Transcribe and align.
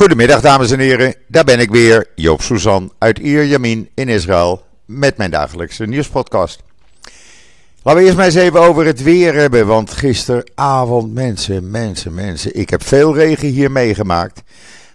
Goedemiddag 0.00 0.40
dames 0.40 0.70
en 0.70 0.78
heren, 0.78 1.14
daar 1.26 1.44
ben 1.44 1.60
ik 1.60 1.70
weer, 1.70 2.06
Joop 2.14 2.42
Suzan 2.42 2.92
uit 2.98 3.18
Ierjamin 3.18 3.88
in 3.94 4.08
Israël 4.08 4.62
met 4.84 5.16
mijn 5.16 5.30
dagelijkse 5.30 5.86
nieuwspodcast. 5.86 6.62
Laten 7.82 8.00
we 8.00 8.06
eerst 8.06 8.16
maar 8.16 8.26
eens 8.26 8.34
even 8.34 8.60
over 8.60 8.86
het 8.86 9.02
weer 9.02 9.34
hebben, 9.34 9.66
want 9.66 9.90
gisteravond 9.90 11.14
mensen, 11.14 11.70
mensen, 11.70 12.14
mensen, 12.14 12.58
ik 12.58 12.70
heb 12.70 12.84
veel 12.84 13.14
regen 13.14 13.48
hier 13.48 13.70
meegemaakt. 13.70 14.42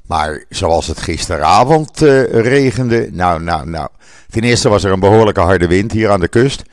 Maar 0.08 0.44
zoals 0.50 0.88
het 0.88 1.00
gisteravond 1.00 2.02
uh, 2.02 2.24
regende, 2.30 3.10
nou, 3.12 3.42
nou, 3.42 3.70
nou. 3.70 3.88
Ten 4.30 4.44
eerste 4.44 4.70
was 4.70 4.84
er 4.84 4.92
een 4.92 5.00
behoorlijke 5.00 5.42
harde 5.42 5.68
wind 5.68 5.92
hier 5.92 6.10
aan 6.10 6.20
de 6.20 6.28
kust. 6.28 6.64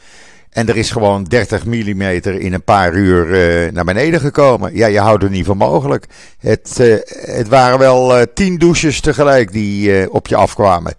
En 0.53 0.69
er 0.69 0.77
is 0.77 0.91
gewoon 0.91 1.25
30 1.25 1.65
mm 1.65 2.03
in 2.03 2.53
een 2.53 2.63
paar 2.65 2.95
uur 2.95 3.27
uh, 3.27 3.73
naar 3.73 3.85
beneden 3.85 4.21
gekomen. 4.21 4.77
Ja, 4.77 4.87
je 4.87 4.99
houdt 4.99 5.23
het 5.23 5.33
niet 5.33 5.47
voor 5.47 5.57
mogelijk. 5.57 6.07
Het, 6.39 6.79
uh, 6.81 6.97
het 7.37 7.49
waren 7.49 7.79
wel 7.79 8.19
uh, 8.19 8.23
tien 8.35 8.59
douches 8.59 9.01
tegelijk 9.01 9.53
die 9.53 10.11
op 10.11 10.27
je 10.27 10.37
afkwamen. 10.37 10.95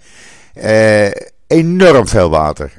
enorm 1.48 2.08
veel 2.08 2.30
water. 2.30 2.72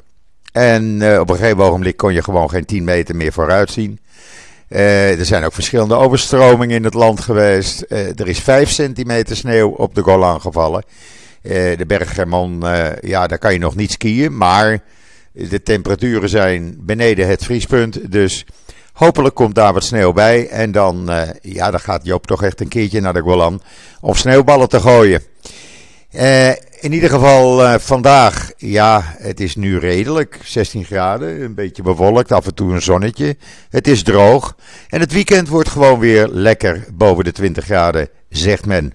En 0.51 1.19
op 1.19 1.29
een 1.29 1.35
gegeven 1.35 1.63
ogenblik 1.63 1.97
kon 1.97 2.13
je 2.13 2.23
gewoon 2.23 2.49
geen 2.49 2.65
10 2.65 2.83
meter 2.83 3.15
meer 3.15 3.31
vooruit 3.31 3.71
zien. 3.71 3.99
er 4.67 5.25
zijn 5.25 5.43
ook 5.43 5.53
verschillende 5.53 5.95
overstromingen 5.95 6.75
in 6.75 6.83
het 6.83 6.93
land 6.93 7.19
geweest. 7.19 7.85
er 7.89 8.27
is 8.27 8.39
5 8.39 8.69
centimeter 8.69 9.35
sneeuw 9.35 9.69
op 9.69 9.95
de 9.95 10.01
Golan 10.01 10.41
gevallen. 10.41 10.83
de 11.41 11.85
berg 11.87 12.13
Germon, 12.13 12.63
ja, 13.01 13.27
daar 13.27 13.39
kan 13.39 13.53
je 13.53 13.59
nog 13.59 13.75
niet 13.75 13.91
skiën, 13.91 14.37
maar 14.37 14.81
de 15.35 15.63
temperaturen 15.63 16.29
zijn 16.29 16.77
beneden 16.79 17.27
het 17.27 17.43
vriespunt. 17.43 18.11
Dus 18.11 18.45
hopelijk 18.93 19.35
komt 19.35 19.55
daar 19.55 19.73
wat 19.73 19.83
sneeuw 19.83 20.13
bij. 20.13 20.47
En 20.47 20.71
dan, 20.71 21.11
uh, 21.11 21.21
ja, 21.41 21.71
dan 21.71 21.79
gaat 21.79 22.05
Joop 22.05 22.27
toch 22.27 22.43
echt 22.43 22.61
een 22.61 22.67
keertje 22.67 23.01
naar 23.01 23.13
de 23.13 23.21
Golan 23.21 23.61
om 24.01 24.15
sneeuwballen 24.15 24.69
te 24.69 24.79
gooien. 24.79 25.21
Uh, 26.15 26.49
in 26.79 26.93
ieder 26.93 27.09
geval 27.09 27.63
uh, 27.63 27.75
vandaag, 27.77 28.51
ja, 28.57 29.15
het 29.17 29.39
is 29.39 29.55
nu 29.55 29.79
redelijk. 29.79 30.39
16 30.43 30.85
graden, 30.85 31.41
een 31.41 31.55
beetje 31.55 31.83
bewolkt, 31.83 32.31
af 32.31 32.45
en 32.45 32.53
toe 32.53 32.73
een 32.73 32.81
zonnetje. 32.81 33.35
Het 33.69 33.87
is 33.87 34.03
droog. 34.03 34.55
En 34.89 34.99
het 34.99 35.11
weekend 35.11 35.47
wordt 35.47 35.69
gewoon 35.69 35.99
weer 35.99 36.27
lekker 36.27 36.85
boven 36.93 37.23
de 37.23 37.31
20 37.31 37.65
graden, 37.65 38.09
zegt 38.29 38.65
men. 38.65 38.93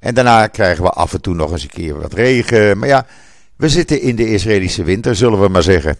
En 0.00 0.14
daarna 0.14 0.46
krijgen 0.46 0.84
we 0.84 0.90
af 0.90 1.12
en 1.12 1.20
toe 1.20 1.34
nog 1.34 1.52
eens 1.52 1.62
een 1.62 1.68
keer 1.68 2.00
wat 2.00 2.12
regen. 2.12 2.78
Maar 2.78 2.88
ja, 2.88 3.06
we 3.56 3.68
zitten 3.68 4.00
in 4.00 4.16
de 4.16 4.30
Israëlische 4.30 4.84
winter, 4.84 5.16
zullen 5.16 5.40
we 5.40 5.48
maar 5.48 5.62
zeggen. 5.62 5.96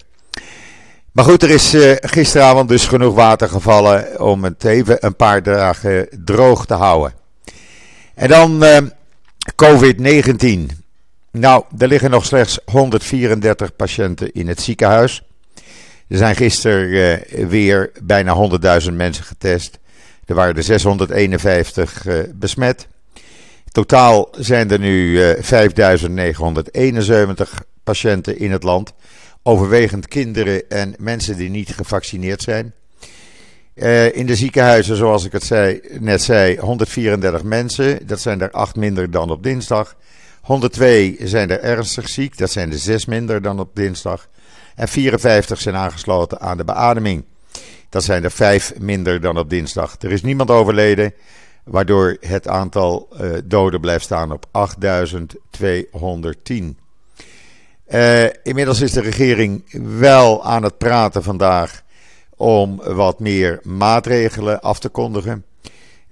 Maar 1.13 1.25
goed, 1.25 1.43
er 1.43 1.51
is 1.51 1.75
uh, 1.75 1.93
gisteravond 2.01 2.69
dus 2.69 2.87
genoeg 2.87 3.15
water 3.15 3.49
gevallen 3.49 4.21
om 4.21 4.45
het 4.45 4.65
even 4.65 4.97
een 5.01 5.17
paar 5.17 5.43
dagen 5.43 6.09
droog 6.25 6.67
te 6.67 6.75
houden. 6.75 7.13
En 8.15 8.29
dan 8.29 8.65
uh, 8.65 8.77
COVID-19. 9.65 10.77
Nou, 11.31 11.65
er 11.79 11.89
liggen 11.89 12.11
nog 12.11 12.25
slechts 12.25 12.59
134 12.65 13.77
patiënten 13.77 14.33
in 14.33 14.49
het 14.49 14.61
ziekenhuis. 14.61 15.23
Er 16.09 16.17
zijn 16.17 16.37
gisteren 16.37 16.89
uh, 16.89 17.47
weer 17.47 17.93
bijna 18.03 18.49
100.000 18.87 18.93
mensen 18.93 19.25
getest. 19.25 19.79
Er 20.25 20.35
waren 20.35 20.57
er 20.57 20.63
651 20.63 22.07
besmet. 22.35 22.87
Totaal 23.75 24.29
zijn 24.31 24.71
er 24.71 24.79
nu 24.79 25.19
5971 25.41 27.53
eh, 27.53 27.59
patiënten 27.85 28.39
in 28.39 28.51
het 28.51 28.63
land. 28.63 28.93
Overwegend 29.43 30.09
kinderen 30.09 30.71
en 30.71 30.95
mensen 30.99 31.37
die 31.37 31.51
niet 31.51 31.75
gevaccineerd 31.75 32.43
zijn. 32.43 32.73
Uh, 33.75 34.17
in 34.17 34.27
de 34.27 34.37
ziekenhuizen, 34.37 34.97
zoals 34.97 35.25
ik 35.25 35.33
het 35.33 35.45
zei, 35.45 35.81
net 36.01 36.23
zei, 36.23 36.59
134 36.59 37.43
mensen. 37.43 38.07
Dat 38.07 38.21
zijn 38.21 38.41
er 38.41 38.51
8 38.51 38.77
minder 38.77 39.11
dan 39.11 39.31
op 39.31 39.43
dinsdag. 39.43 39.97
102 40.41 41.17
zijn 41.23 41.51
er 41.51 41.61
ernstig 41.61 42.09
ziek. 42.09 42.39
Dat 42.39 42.51
zijn 42.51 42.73
er 42.73 42.79
6 42.79 43.05
minder 43.05 43.43
dan 43.43 43.61
op 43.61 43.71
dinsdag. 43.75 44.29
En 44.75 44.89
54 44.89 45.61
zijn 45.61 45.75
aangesloten 45.75 46.41
aan 46.41 46.57
de 46.57 46.65
beademing. 46.65 47.25
Dat 47.89 48.05
zijn 48.05 48.25
er 48.25 48.31
5 48.31 48.73
minder 48.79 49.21
dan 49.21 49.39
op 49.39 49.51
dinsdag. 49.51 49.97
Er 50.01 50.13
is 50.13 50.23
niemand 50.23 50.51
overleden 50.51 51.15
waardoor 51.65 52.17
het 52.21 52.49
aantal 52.49 53.09
uh, 53.21 53.31
doden 53.45 53.81
blijft 53.81 54.05
staan 54.05 54.33
op 54.33 54.47
8210. 54.51 56.79
Uh, 57.93 58.25
inmiddels 58.43 58.81
is 58.81 58.93
de 58.93 59.01
regering 59.01 59.65
wel 59.99 60.45
aan 60.45 60.63
het 60.63 60.79
praten 60.79 61.23
vandaag 61.23 61.83
om 62.37 62.77
wat 62.77 63.21
meer 63.21 63.61
maatregelen 63.63 64.61
af 64.61 64.79
te 64.79 64.89
kondigen. 64.89 65.45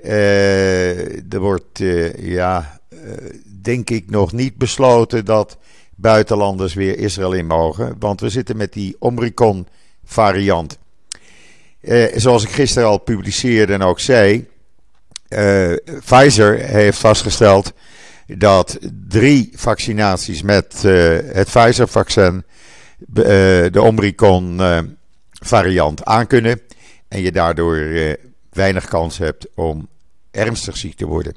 Uh, 0.05 1.33
er 1.33 1.41
wordt, 1.41 1.79
ja, 2.19 2.81
denk 3.63 3.91
ik, 3.91 4.11
nog 4.11 4.33
niet 4.33 4.57
besloten 4.57 5.25
dat 5.25 5.59
buitenlanders 5.95 6.75
weer 6.75 6.99
Israël 6.99 7.33
in 7.33 7.47
mogen. 7.47 7.97
Want 7.99 8.21
we 8.21 8.29
zitten 8.29 8.57
met 8.57 8.73
die 8.73 8.97
Omicron-variant. 8.99 10.79
zoals 12.15 12.45
ik 12.45 12.51
gisteren 12.51 12.89
al 12.89 12.99
publiceerde 12.99 13.73
en 13.73 13.83
ook 13.83 14.01
zei, 14.01 14.47
uh, 15.33 15.73
Pfizer 16.05 16.59
heeft 16.59 16.99
vastgesteld 16.99 17.73
dat 18.27 18.79
drie 19.09 19.53
vaccinaties 19.55 20.43
met 20.43 20.83
uh, 20.85 21.19
het 21.33 21.49
Pfizer-vaccin 21.49 22.35
uh, 22.35 22.43
de 23.71 23.83
Omicron-variant 23.83 26.05
aankunnen. 26.05 26.61
En 27.09 27.21
je 27.21 27.33
daardoor 27.33 27.81
weinig 28.51 28.89
kans 28.89 29.19
hebt 29.19 29.47
om 29.55 29.89
ernstig 30.31 30.77
ziek 30.77 30.97
te 30.97 31.07
worden. 31.07 31.37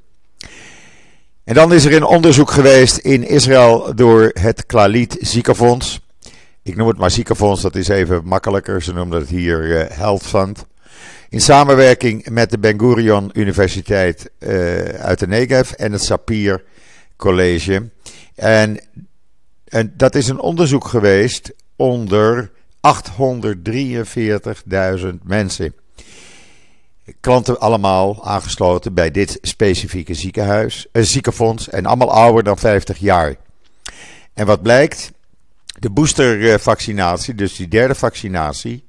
En 1.44 1.54
dan 1.54 1.74
is 1.74 1.86
er 1.86 1.94
een 1.94 2.04
onderzoek 2.04 2.52
geweest 2.52 2.98
in 2.98 3.28
Israël 3.28 3.96
door 3.96 4.32
het 4.34 4.66
Klalit 4.66 5.18
Ziekenfonds. 5.20 6.00
Ik 6.64 6.76
noem 6.76 6.88
het 6.88 6.98
maar 6.98 7.12
ziekenfonds, 7.12 7.62
dat 7.62 7.76
is 7.76 7.88
even 7.88 8.26
makkelijker. 8.26 8.82
Ze 8.82 8.94
noemen 8.94 9.20
het 9.20 9.30
hier 9.30 9.88
Health 9.94 10.24
Fund. 10.24 10.66
In 11.36 11.42
samenwerking 11.42 12.30
met 12.30 12.50
de 12.50 12.60
Ben 12.60 12.80
Gurion 12.80 13.30
Universiteit 13.34 14.30
uh, 14.40 14.50
uit 14.84 15.20
de 15.20 15.28
Negev 15.28 15.72
en 15.72 15.92
het 15.92 16.04
Sapir 16.04 16.64
College. 17.16 17.90
En, 18.36 18.80
en 19.64 19.94
dat 19.98 20.16
is 20.16 20.28
een 20.28 20.40
onderzoek 20.40 20.86
geweest 20.86 21.54
onder 21.76 22.52
843.000 25.00 25.08
mensen. 25.24 25.74
Klanten 27.20 27.60
allemaal 27.60 28.26
aangesloten 28.26 28.94
bij 28.94 29.12
dit 29.12 29.38
specifieke 29.42 30.14
ziekenhuis, 30.14 30.88
uh, 30.92 31.04
ziekenfonds 31.04 31.70
en 31.70 31.86
allemaal 31.86 32.12
ouder 32.12 32.44
dan 32.44 32.58
50 32.58 32.98
jaar. 32.98 33.36
En 34.34 34.46
wat 34.46 34.62
blijkt? 34.62 35.12
De 35.80 35.90
boostervaccinatie, 35.90 37.36
dus 37.36 37.56
die 37.56 37.68
derde 37.68 37.96
vaccinatie, 37.96 38.85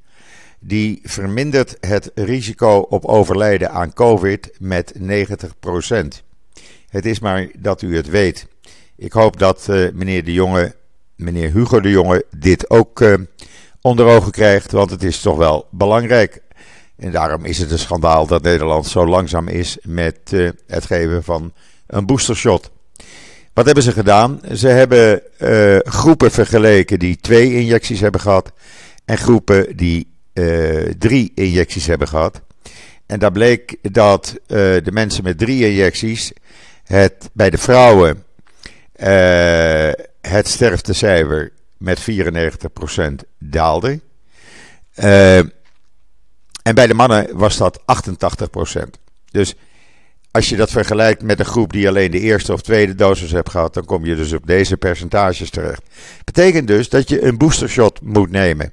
die 0.66 1.00
vermindert 1.02 1.76
het 1.80 2.10
risico 2.14 2.78
op 2.78 3.04
overlijden 3.04 3.70
aan 3.70 3.92
COVID 3.92 4.50
met 4.58 4.94
90%. 4.98 5.02
Het 6.88 7.06
is 7.06 7.20
maar 7.20 7.48
dat 7.58 7.82
u 7.82 7.96
het 7.96 8.08
weet. 8.08 8.46
Ik 8.96 9.12
hoop 9.12 9.38
dat 9.38 9.66
uh, 9.70 9.92
meneer 9.92 10.24
de 10.24 10.32
Jonge, 10.32 10.74
meneer 11.16 11.52
Hugo 11.52 11.80
de 11.80 11.90
Jonge, 11.90 12.24
dit 12.36 12.70
ook 12.70 13.00
uh, 13.00 13.14
onder 13.80 14.06
ogen 14.06 14.32
krijgt, 14.32 14.72
want 14.72 14.90
het 14.90 15.02
is 15.02 15.20
toch 15.20 15.36
wel 15.36 15.66
belangrijk. 15.70 16.42
En 16.96 17.10
daarom 17.10 17.44
is 17.44 17.58
het 17.58 17.70
een 17.70 17.78
schandaal 17.78 18.26
dat 18.26 18.42
Nederland 18.42 18.86
zo 18.86 19.06
langzaam 19.06 19.48
is 19.48 19.78
met 19.82 20.18
uh, 20.30 20.50
het 20.66 20.84
geven 20.84 21.24
van 21.24 21.52
een 21.86 22.06
boostershot. 22.06 22.70
Wat 23.52 23.64
hebben 23.64 23.84
ze 23.84 23.92
gedaan? 23.92 24.40
Ze 24.52 24.68
hebben 24.68 25.22
groepen 25.84 26.30
vergeleken 26.30 26.98
die 26.98 27.16
twee 27.16 27.54
injecties 27.54 28.00
hebben 28.00 28.20
gehad 28.20 28.52
en 29.04 29.18
groepen 29.18 29.76
die 29.76 30.15
drie 30.98 31.32
injecties 31.34 31.86
hebben 31.86 32.08
gehad. 32.08 32.40
En 33.06 33.18
daar 33.18 33.32
bleek 33.32 33.76
dat 33.82 34.34
uh, 34.34 34.46
de 34.56 34.92
mensen 34.92 35.24
met 35.24 35.38
drie 35.38 35.68
injecties 35.68 36.32
het 36.84 37.30
bij 37.32 37.50
de 37.50 37.58
vrouwen 37.58 38.24
uh, 38.96 39.90
het 40.20 40.48
sterftecijfer 40.48 41.52
met 41.76 42.00
94% 42.00 43.28
daalde. 43.38 44.00
en 44.94 46.74
bij 46.74 46.86
de 46.86 46.94
mannen 46.94 47.36
was 47.36 47.56
dat 47.56 47.80
88%. 47.80 47.84
Dus 49.30 49.54
als 50.36 50.48
je 50.48 50.56
dat 50.56 50.70
vergelijkt 50.70 51.22
met 51.22 51.38
een 51.38 51.44
groep 51.44 51.72
die 51.72 51.88
alleen 51.88 52.10
de 52.10 52.20
eerste 52.20 52.52
of 52.52 52.60
tweede 52.60 52.94
dosis 52.94 53.30
hebt 53.30 53.50
gehad, 53.50 53.74
dan 53.74 53.84
kom 53.84 54.04
je 54.04 54.16
dus 54.16 54.32
op 54.32 54.46
deze 54.46 54.76
percentages 54.76 55.50
terecht. 55.50 55.82
Betekent 56.24 56.66
dus 56.66 56.88
dat 56.88 57.08
je 57.08 57.22
een 57.22 57.38
boostershot 57.38 58.00
moet 58.00 58.30
nemen. 58.30 58.72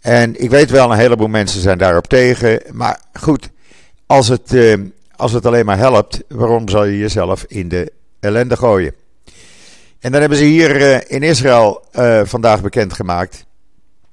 En 0.00 0.42
ik 0.42 0.50
weet 0.50 0.70
wel, 0.70 0.92
een 0.92 0.98
heleboel 0.98 1.28
mensen 1.28 1.60
zijn 1.60 1.78
daarop 1.78 2.06
tegen. 2.06 2.62
Maar 2.72 3.00
goed, 3.12 3.50
als 4.06 4.28
het, 4.28 4.52
uh, 4.52 4.76
als 5.16 5.32
het 5.32 5.46
alleen 5.46 5.64
maar 5.64 5.78
helpt, 5.78 6.22
waarom 6.28 6.68
zal 6.68 6.84
je 6.84 6.98
jezelf 6.98 7.44
in 7.48 7.68
de 7.68 7.92
ellende 8.20 8.56
gooien? 8.56 8.94
En 9.98 10.12
dan 10.12 10.20
hebben 10.20 10.38
ze 10.38 10.44
hier 10.44 10.80
uh, 10.80 10.98
in 11.06 11.22
Israël 11.22 11.84
uh, 11.92 12.20
vandaag 12.24 12.62
bekendgemaakt 12.62 13.46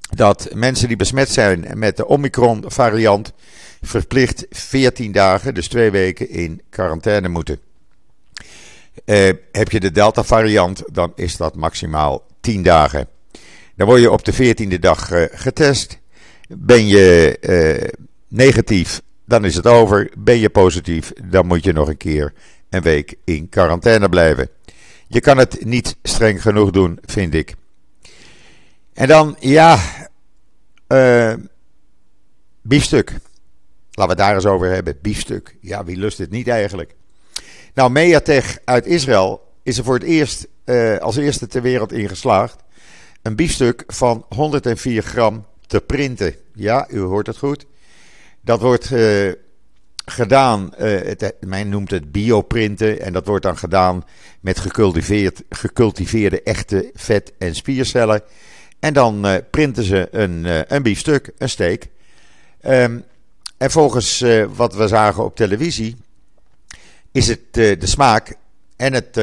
dat 0.09 0.49
mensen 0.53 0.87
die 0.87 0.97
besmet 0.97 1.29
zijn 1.29 1.67
met 1.73 1.97
de 1.97 2.07
Omicron-variant 2.07 3.33
verplicht 3.81 4.45
14 4.49 5.11
dagen, 5.11 5.53
dus 5.53 5.67
twee 5.67 5.91
weken, 5.91 6.29
in 6.29 6.61
quarantaine 6.69 7.27
moeten. 7.27 7.59
Heb 9.51 9.71
je 9.71 9.79
de 9.79 9.91
Delta 9.91 10.23
variant, 10.23 10.83
dan 10.91 11.11
is 11.15 11.37
dat 11.37 11.55
maximaal 11.55 12.23
10 12.41 12.63
dagen. 12.63 13.07
Dan 13.75 13.87
word 13.87 14.01
je 14.01 14.11
op 14.11 14.25
de 14.25 14.33
14e 14.33 14.79
dag 14.79 15.11
uh, 15.11 15.25
getest. 15.31 15.99
Ben 16.47 16.87
je 16.87 17.37
uh, 17.41 17.89
negatief, 18.27 19.01
dan 19.25 19.45
is 19.45 19.55
het 19.55 19.67
over. 19.67 20.11
Ben 20.17 20.37
je 20.37 20.49
positief, 20.49 21.11
dan 21.23 21.45
moet 21.45 21.63
je 21.63 21.73
nog 21.73 21.87
een 21.87 21.97
keer 21.97 22.33
een 22.69 22.81
week 22.81 23.15
in 23.23 23.49
quarantaine 23.49 24.09
blijven. 24.09 24.49
Je 25.07 25.19
kan 25.19 25.37
het 25.37 25.65
niet 25.65 25.95
streng 26.03 26.41
genoeg 26.41 26.71
doen, 26.71 26.99
vind 27.05 27.33
ik. 27.33 27.55
En 28.93 29.07
dan, 29.07 29.35
ja, 29.39 29.79
uh, 30.87 31.33
biefstuk. 32.61 33.09
Laten 33.91 34.15
we 34.15 34.21
het 34.21 34.29
daar 34.29 34.35
eens 34.35 34.45
over 34.45 34.67
hebben. 34.67 34.97
Biefstuk. 35.01 35.57
Ja, 35.61 35.83
wie 35.83 35.97
lust 35.97 36.17
het 36.17 36.31
niet 36.31 36.47
eigenlijk? 36.47 36.95
Nou, 37.73 37.91
Mediatek 37.91 38.61
uit 38.65 38.85
Israël 38.85 39.53
is 39.63 39.77
er 39.77 39.83
voor 39.83 39.93
het 39.93 40.03
eerst 40.03 40.47
als 40.99 41.15
eerste 41.15 41.47
ter 41.47 41.61
wereld 41.61 41.91
ingeslaagd. 41.91 42.64
Een 43.25 43.35
biefstuk 43.35 43.83
van 43.87 44.25
104 44.29 45.03
gram 45.03 45.45
te 45.67 45.81
printen. 45.81 46.35
Ja, 46.53 46.87
u 46.89 46.99
hoort 46.99 47.27
het 47.27 47.37
goed. 47.37 47.65
Dat 48.41 48.61
wordt 48.61 48.91
uh, 48.91 49.31
gedaan, 50.05 50.73
uh, 50.79 51.01
het, 51.01 51.35
men 51.39 51.69
noemt 51.69 51.91
het 51.91 52.11
bioprinten. 52.11 53.01
En 53.01 53.13
dat 53.13 53.25
wordt 53.25 53.43
dan 53.43 53.57
gedaan 53.57 54.03
met 54.39 54.59
gecultiveerd, 54.59 55.43
gecultiveerde 55.49 56.43
echte 56.43 56.91
vet- 56.93 57.33
en 57.37 57.55
spiercellen. 57.55 58.21
En 58.79 58.93
dan 58.93 59.25
uh, 59.25 59.35
printen 59.49 59.83
ze 59.83 60.07
een, 60.11 60.45
een 60.75 60.83
biefstuk, 60.83 61.31
een 61.37 61.49
steak. 61.49 61.83
Um, 62.65 63.03
en 63.57 63.71
volgens 63.71 64.23
wat 64.55 64.75
we 64.75 64.87
zagen 64.87 65.23
op 65.23 65.35
televisie, 65.35 65.95
is 67.11 67.27
het 67.27 67.53
de 67.53 67.77
smaak 67.79 68.35
en 68.75 68.93
het, 68.93 69.17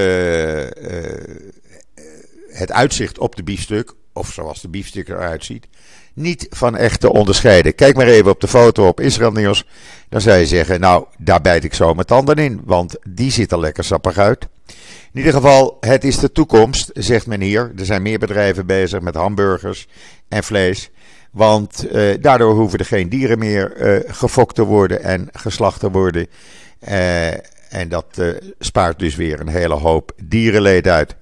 het 2.53 2.73
uitzicht 2.73 3.19
op 3.19 3.37
de 3.37 3.43
biefstuk, 3.43 3.93
of 4.13 4.33
zoals 4.33 4.61
de 4.61 4.69
biefstuk 4.69 5.09
eruit 5.09 5.45
ziet, 5.45 5.67
niet 6.15 6.47
van 6.51 6.77
echt 6.77 7.01
te 7.01 7.13
onderscheiden. 7.13 7.75
Kijk 7.75 7.97
maar 7.97 8.07
even 8.07 8.31
op 8.31 8.41
de 8.41 8.49
foto 8.49 8.89
op 8.89 9.01
Israël 9.01 9.33
Nieuws. 9.33 9.67
Dan 10.09 10.21
zou 10.21 10.39
je 10.39 10.47
zeggen, 10.47 10.81
nou, 10.81 11.05
daar 11.19 11.41
bijt 11.41 11.65
ik 11.65 11.75
zo 11.75 11.95
mijn 11.95 12.07
tanden 12.07 12.37
in, 12.37 12.61
want 12.65 12.97
die 13.09 13.31
ziet 13.31 13.53
er 13.53 13.61
lekker 13.61 13.85
sappig 13.85 14.19
uit. 14.19 14.49
In 15.13 15.19
ieder 15.19 15.33
geval, 15.33 15.77
het 15.81 16.05
is 16.05 16.19
de 16.19 16.33
toekomst, 16.33 16.91
zegt 16.95 17.27
men 17.27 17.41
hier. 17.41 17.73
Er 17.77 17.85
zijn 17.85 18.03
meer 18.03 18.19
bedrijven 18.19 18.67
bezig 18.67 19.01
met 19.01 19.15
hamburgers 19.15 19.89
en 20.29 20.45
vlees. 20.45 20.91
Want 21.31 21.87
uh, 21.93 22.15
daardoor 22.21 22.55
hoeven 22.55 22.79
er 22.79 22.85
geen 22.85 23.09
dieren 23.09 23.39
meer 23.39 23.77
uh, 23.77 24.13
gefokt 24.15 24.55
te 24.55 24.65
worden 24.65 25.03
en 25.03 25.29
geslacht 25.33 25.81
te 25.81 25.91
worden. 25.91 26.27
Uh, 26.89 27.31
en 27.73 27.89
dat 27.89 28.23
spaart 28.59 28.99
dus 28.99 29.15
weer 29.15 29.41
een 29.41 29.49
hele 29.49 29.75
hoop 29.75 30.13
dierenleed 30.25 30.89
uit. 30.89 31.17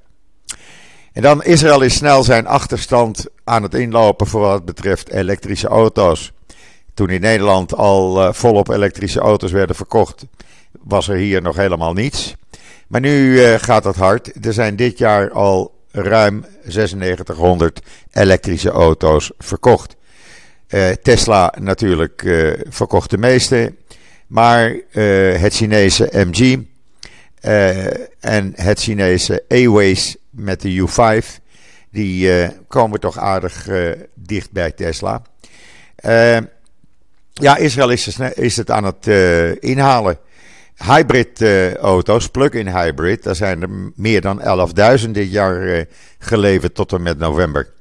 En 1.12 1.22
dan 1.22 1.42
Israël 1.42 1.80
is 1.80 1.94
snel 1.94 2.22
zijn 2.22 2.46
achterstand 2.46 3.26
aan 3.44 3.62
het 3.62 3.74
inlopen 3.74 4.26
voor 4.26 4.40
wat 4.40 4.64
betreft 4.64 5.10
elektrische 5.10 5.68
auto's. 5.68 6.32
Toen 6.94 7.10
in 7.10 7.20
Nederland 7.20 7.74
al 7.74 8.34
volop 8.34 8.68
elektrische 8.68 9.20
auto's 9.20 9.52
werden 9.52 9.76
verkocht, 9.76 10.24
was 10.80 11.08
er 11.08 11.16
hier 11.16 11.42
nog 11.42 11.56
helemaal 11.56 11.92
niets. 11.92 12.34
Maar 12.86 13.00
nu 13.00 13.38
gaat 13.58 13.84
het 13.84 13.96
hard. 13.96 14.46
Er 14.46 14.52
zijn 14.52 14.76
dit 14.76 14.98
jaar 14.98 15.30
al 15.30 15.74
ruim 15.90 16.44
9600 16.62 17.80
elektrische 18.12 18.70
auto's 18.70 19.30
verkocht. 19.38 19.96
Uh, 20.68 20.88
Tesla 20.88 21.54
natuurlijk 21.60 22.22
verkocht 22.68 23.10
de 23.10 23.18
meeste. 23.18 23.74
Maar 24.26 24.76
het 25.38 25.54
Chinese 25.54 26.08
MG 26.12 26.58
en 28.20 28.52
het 28.54 28.80
Chinese 28.80 29.44
Aways 29.48 30.16
met 30.30 30.60
de 30.60 30.88
U5, 30.88 31.26
die 31.90 32.48
komen 32.68 33.00
toch 33.00 33.18
aardig 33.18 33.68
dicht 34.14 34.52
bij 34.52 34.72
Tesla. 34.72 35.22
ja, 37.32 37.56
Israël 37.56 37.90
is, 37.90 38.18
is 38.34 38.56
het 38.56 38.70
aan 38.70 38.84
het 38.84 39.06
inhalen. 39.60 40.18
Hybrid 40.76 41.42
auto's, 41.80 42.28
plug-in 42.28 42.68
hybrid, 42.68 43.22
daar 43.22 43.36
zijn 43.36 43.62
er 43.62 43.92
meer 43.94 44.20
dan 44.20 44.40
11.000 45.00 45.10
dit 45.10 45.30
jaar 45.30 45.86
geleverd 46.18 46.74
tot 46.74 46.92
en 46.92 47.02
met 47.02 47.18
november. 47.18 47.72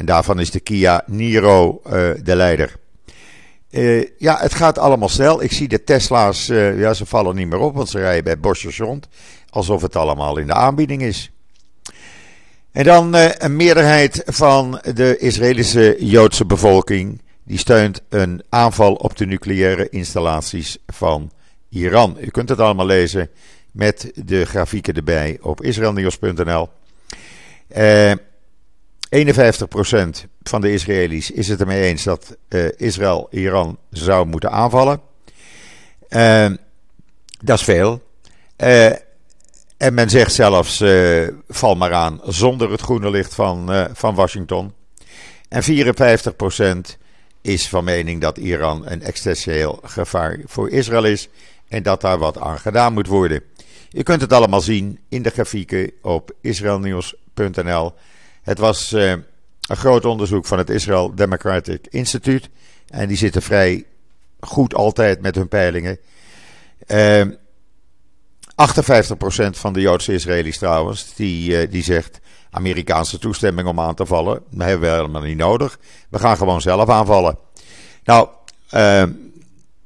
En 0.00 0.06
daarvan 0.06 0.40
is 0.40 0.50
de 0.50 0.60
Kia 0.60 1.02
Niro 1.06 1.80
uh, 1.86 1.92
de 2.22 2.36
leider. 2.36 2.76
Uh, 3.70 4.06
ja, 4.18 4.38
het 4.38 4.54
gaat 4.54 4.78
allemaal 4.78 5.08
snel. 5.08 5.42
Ik 5.42 5.52
zie 5.52 5.68
de 5.68 5.84
Tesla's, 5.84 6.48
uh, 6.48 6.80
ja, 6.80 6.94
ze 6.94 7.06
vallen 7.06 7.36
niet 7.36 7.48
meer 7.48 7.58
op, 7.58 7.74
want 7.74 7.88
ze 7.88 7.98
rijden 7.98 8.24
bij 8.24 8.38
Bosch 8.38 8.78
rond. 8.78 9.08
Alsof 9.50 9.82
het 9.82 9.96
allemaal 9.96 10.36
in 10.38 10.46
de 10.46 10.54
aanbieding 10.54 11.02
is. 11.02 11.32
En 12.80 12.86
dan 12.86 13.14
een 13.14 13.56
meerderheid 13.56 14.22
van 14.26 14.80
de 14.94 15.16
Israëlische 15.16 15.96
Joodse 15.98 16.44
bevolking. 16.44 17.22
Die 17.44 17.58
steunt 17.58 18.02
een 18.08 18.42
aanval 18.48 18.94
op 18.94 19.16
de 19.16 19.26
nucleaire 19.26 19.88
installaties 19.88 20.78
van 20.86 21.30
Iran. 21.68 22.16
U 22.20 22.26
kunt 22.26 22.48
het 22.48 22.60
allemaal 22.60 22.86
lezen 22.86 23.30
met 23.72 24.12
de 24.14 24.44
grafieken 24.44 24.94
erbij 24.94 25.38
op 25.40 25.62
israelnieuws.nl. 25.62 26.68
Uh, 27.76 28.12
51% 28.12 28.14
van 30.42 30.60
de 30.60 30.72
Israëli's 30.72 31.30
is 31.30 31.48
het 31.48 31.60
ermee 31.60 31.82
eens 31.82 32.02
dat 32.02 32.36
uh, 32.48 32.68
Israël 32.76 33.26
Iran 33.30 33.78
zou 33.90 34.26
moeten 34.26 34.50
aanvallen. 34.50 35.00
Uh, 36.08 36.50
dat 37.44 37.58
is 37.58 37.64
veel. 37.64 38.02
Uh, 39.80 39.86
en 39.86 39.94
men 39.94 40.10
zegt 40.10 40.32
zelfs: 40.32 40.82
val 41.48 41.74
maar 41.74 41.92
aan 41.92 42.20
zonder 42.24 42.70
het 42.70 42.80
groene 42.80 43.10
licht 43.10 43.34
van, 43.34 43.88
van 43.92 44.14
Washington. 44.14 44.72
En 45.48 45.62
54% 45.62 46.98
is 47.40 47.68
van 47.68 47.84
mening 47.84 48.20
dat 48.20 48.38
Iran 48.38 48.86
een 48.86 49.02
existentieel 49.02 49.80
gevaar 49.82 50.40
voor 50.44 50.70
Israël 50.70 51.04
is 51.04 51.28
en 51.68 51.82
dat 51.82 52.00
daar 52.00 52.18
wat 52.18 52.38
aan 52.38 52.58
gedaan 52.58 52.92
moet 52.92 53.06
worden. 53.06 53.42
Je 53.88 54.02
kunt 54.02 54.20
het 54.20 54.32
allemaal 54.32 54.60
zien 54.60 54.98
in 55.08 55.22
de 55.22 55.30
grafieken 55.30 55.90
op 56.02 56.32
israelnieuws.nl. 56.40 57.92
Het 58.42 58.58
was 58.58 58.92
uh, 58.92 59.10
een 59.10 59.76
groot 59.76 60.04
onderzoek 60.04 60.46
van 60.46 60.58
het 60.58 60.70
Israel 60.70 61.14
Democratic 61.14 61.86
Institute. 61.88 62.48
En 62.88 63.08
die 63.08 63.16
zitten 63.16 63.42
vrij 63.42 63.84
goed 64.40 64.74
altijd 64.74 65.20
met 65.20 65.34
hun 65.34 65.48
peilingen. 65.48 65.98
Uh, 68.60 68.66
58% 68.66 69.50
van 69.50 69.72
de 69.72 69.80
Joodse 69.80 70.12
Israëli's 70.12 70.58
trouwens, 70.58 71.14
die, 71.14 71.50
uh, 71.50 71.70
die 71.70 71.82
zegt 71.82 72.20
Amerikaanse 72.50 73.18
toestemming 73.18 73.68
om 73.68 73.80
aan 73.80 73.94
te 73.94 74.06
vallen. 74.06 74.42
Dat 74.50 74.68
hebben 74.68 74.90
we 74.90 74.96
helemaal 74.96 75.22
niet 75.22 75.36
nodig. 75.36 75.78
We 76.10 76.18
gaan 76.18 76.36
gewoon 76.36 76.60
zelf 76.60 76.88
aanvallen. 76.88 77.38
Nou, 78.04 78.28
uh, 78.74 79.02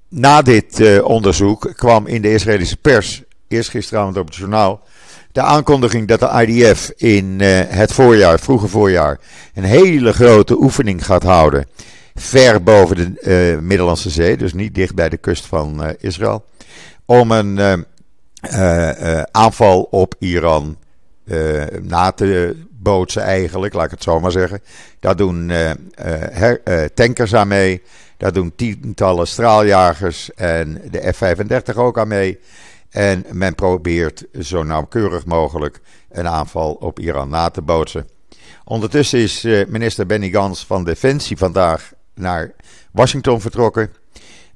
na 0.08 0.42
dit 0.42 0.80
uh, 0.80 1.04
onderzoek 1.04 1.72
kwam 1.74 2.06
in 2.06 2.22
de 2.22 2.32
Israëlische 2.32 2.76
pers, 2.76 3.22
eerst 3.48 3.70
gisteravond 3.70 4.16
op 4.16 4.26
het 4.26 4.36
journaal, 4.36 4.80
de 5.32 5.40
aankondiging 5.40 6.08
dat 6.08 6.20
de 6.20 6.46
IDF 6.46 6.90
in 6.96 7.38
uh, 7.40 7.60
het 7.66 7.92
voorjaar, 7.92 8.40
vroege 8.40 8.68
voorjaar, 8.68 9.20
een 9.54 9.64
hele 9.64 10.12
grote 10.12 10.56
oefening 10.56 11.04
gaat 11.04 11.22
houden. 11.22 11.66
Ver 12.14 12.62
boven 12.62 12.96
de 12.96 13.58
Middellandse 13.62 14.10
Zee, 14.10 14.36
dus 14.36 14.52
niet 14.52 14.74
dicht 14.74 14.94
bij 14.94 15.08
de 15.08 15.16
kust 15.16 15.46
van 15.46 15.94
Israël. 16.00 16.44
Om 17.04 17.30
een 17.30 17.86
aanval 19.30 19.82
op 19.82 20.14
Iran 20.18 20.76
na 21.82 22.10
te 22.10 22.56
bootsen, 22.70 23.22
eigenlijk, 23.22 23.74
laat 23.74 23.84
ik 23.84 23.90
het 23.90 24.02
zo 24.02 24.20
maar 24.20 24.32
zeggen. 24.32 24.60
Daar 25.00 25.16
doen 25.16 25.48
her, 25.48 26.92
tankers 26.94 27.34
aan 27.34 27.48
mee. 27.48 27.82
Daar 28.16 28.32
doen 28.32 28.52
tientallen 28.56 29.26
straaljagers 29.26 30.34
en 30.34 30.82
de 30.90 31.12
F-35 31.12 31.76
ook 31.76 31.98
aan 31.98 32.08
mee. 32.08 32.40
En 32.90 33.24
men 33.32 33.54
probeert 33.54 34.24
zo 34.40 34.62
nauwkeurig 34.62 35.24
mogelijk 35.24 35.80
een 36.10 36.28
aanval 36.28 36.72
op 36.72 36.98
Iran 36.98 37.28
na 37.28 37.50
te 37.50 37.62
bootsen. 37.62 38.08
Ondertussen 38.64 39.18
is 39.18 39.44
eh, 39.44 39.66
minister 39.66 40.06
Benny 40.06 40.30
Gans 40.30 40.66
van 40.66 40.84
Defensie 40.84 41.36
vandaag 41.36 41.92
naar 42.14 42.52
Washington 42.90 43.40
vertrokken. 43.40 43.92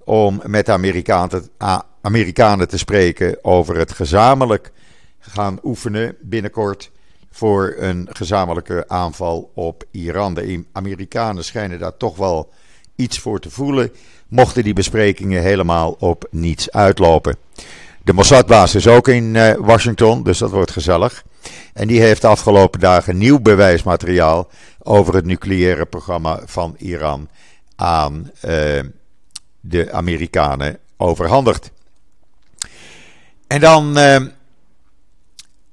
Om 0.05 0.41
met 0.47 0.67
de 0.67 0.73
Amerikanen, 0.73 1.49
Amerikanen 2.01 2.69
te 2.69 2.79
spreken 2.79 3.45
over 3.45 3.77
het 3.77 3.93
gezamenlijk 3.93 4.73
gaan 5.19 5.59
oefenen 5.63 6.17
binnenkort 6.21 6.91
voor 7.31 7.75
een 7.79 8.09
gezamenlijke 8.13 8.85
aanval 8.89 9.51
op 9.55 9.85
Iran. 9.91 10.35
De 10.35 10.65
Amerikanen 10.73 11.45
schijnen 11.45 11.79
daar 11.79 11.97
toch 11.97 12.17
wel 12.17 12.51
iets 12.97 13.19
voor 13.19 13.41
te 13.41 13.51
voelen, 13.51 13.93
mochten 14.29 14.65
die 14.65 14.73
besprekingen 14.73 15.43
helemaal 15.43 15.97
op 15.99 16.27
niets 16.31 16.71
uitlopen. 16.71 17.37
De 18.05 18.13
Mossadbaas 18.13 18.75
is 18.75 18.87
ook 18.87 19.09
in 19.09 19.35
uh, 19.35 19.55
Washington, 19.55 20.23
dus 20.23 20.39
dat 20.39 20.51
wordt 20.51 20.71
gezellig. 20.71 21.25
En 21.73 21.89
die 21.89 22.01
heeft 22.01 22.21
de 22.21 22.27
afgelopen 22.27 22.81
dagen 22.81 23.19
nieuw 23.19 23.41
bewijsmateriaal 23.41 24.49
over 24.83 25.15
het 25.15 25.25
nucleaire 25.25 25.87
programma 25.87 26.41
van 26.45 26.75
Iran 26.79 27.29
aan 27.77 28.31
uh, 28.45 28.81
de 29.61 29.93
Amerikanen 29.93 30.79
overhandigd. 30.97 31.71
En 33.49 33.61
dan 33.61 33.97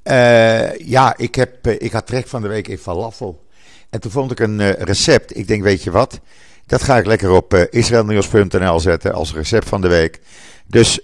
uh, 0.07 0.77
ja, 0.77 1.13
ik, 1.17 1.35
heb, 1.35 1.67
ik 1.67 1.91
had 1.91 2.07
trek 2.07 2.27
van 2.27 2.41
de 2.41 2.47
week 2.47 2.67
in 2.67 2.77
falafel. 2.77 3.43
En 3.89 3.99
toen 3.99 4.11
vond 4.11 4.31
ik 4.31 4.39
een 4.39 4.71
recept. 4.71 5.37
Ik 5.37 5.47
denk, 5.47 5.63
weet 5.63 5.83
je 5.83 5.91
wat? 5.91 6.19
Dat 6.65 6.83
ga 6.83 6.97
ik 6.97 7.05
lekker 7.05 7.31
op 7.31 7.53
israelnieuws.nl 7.69 8.79
zetten 8.79 9.13
als 9.13 9.33
recept 9.33 9.67
van 9.67 9.81
de 9.81 9.87
week. 9.87 10.19
Dus 10.67 10.99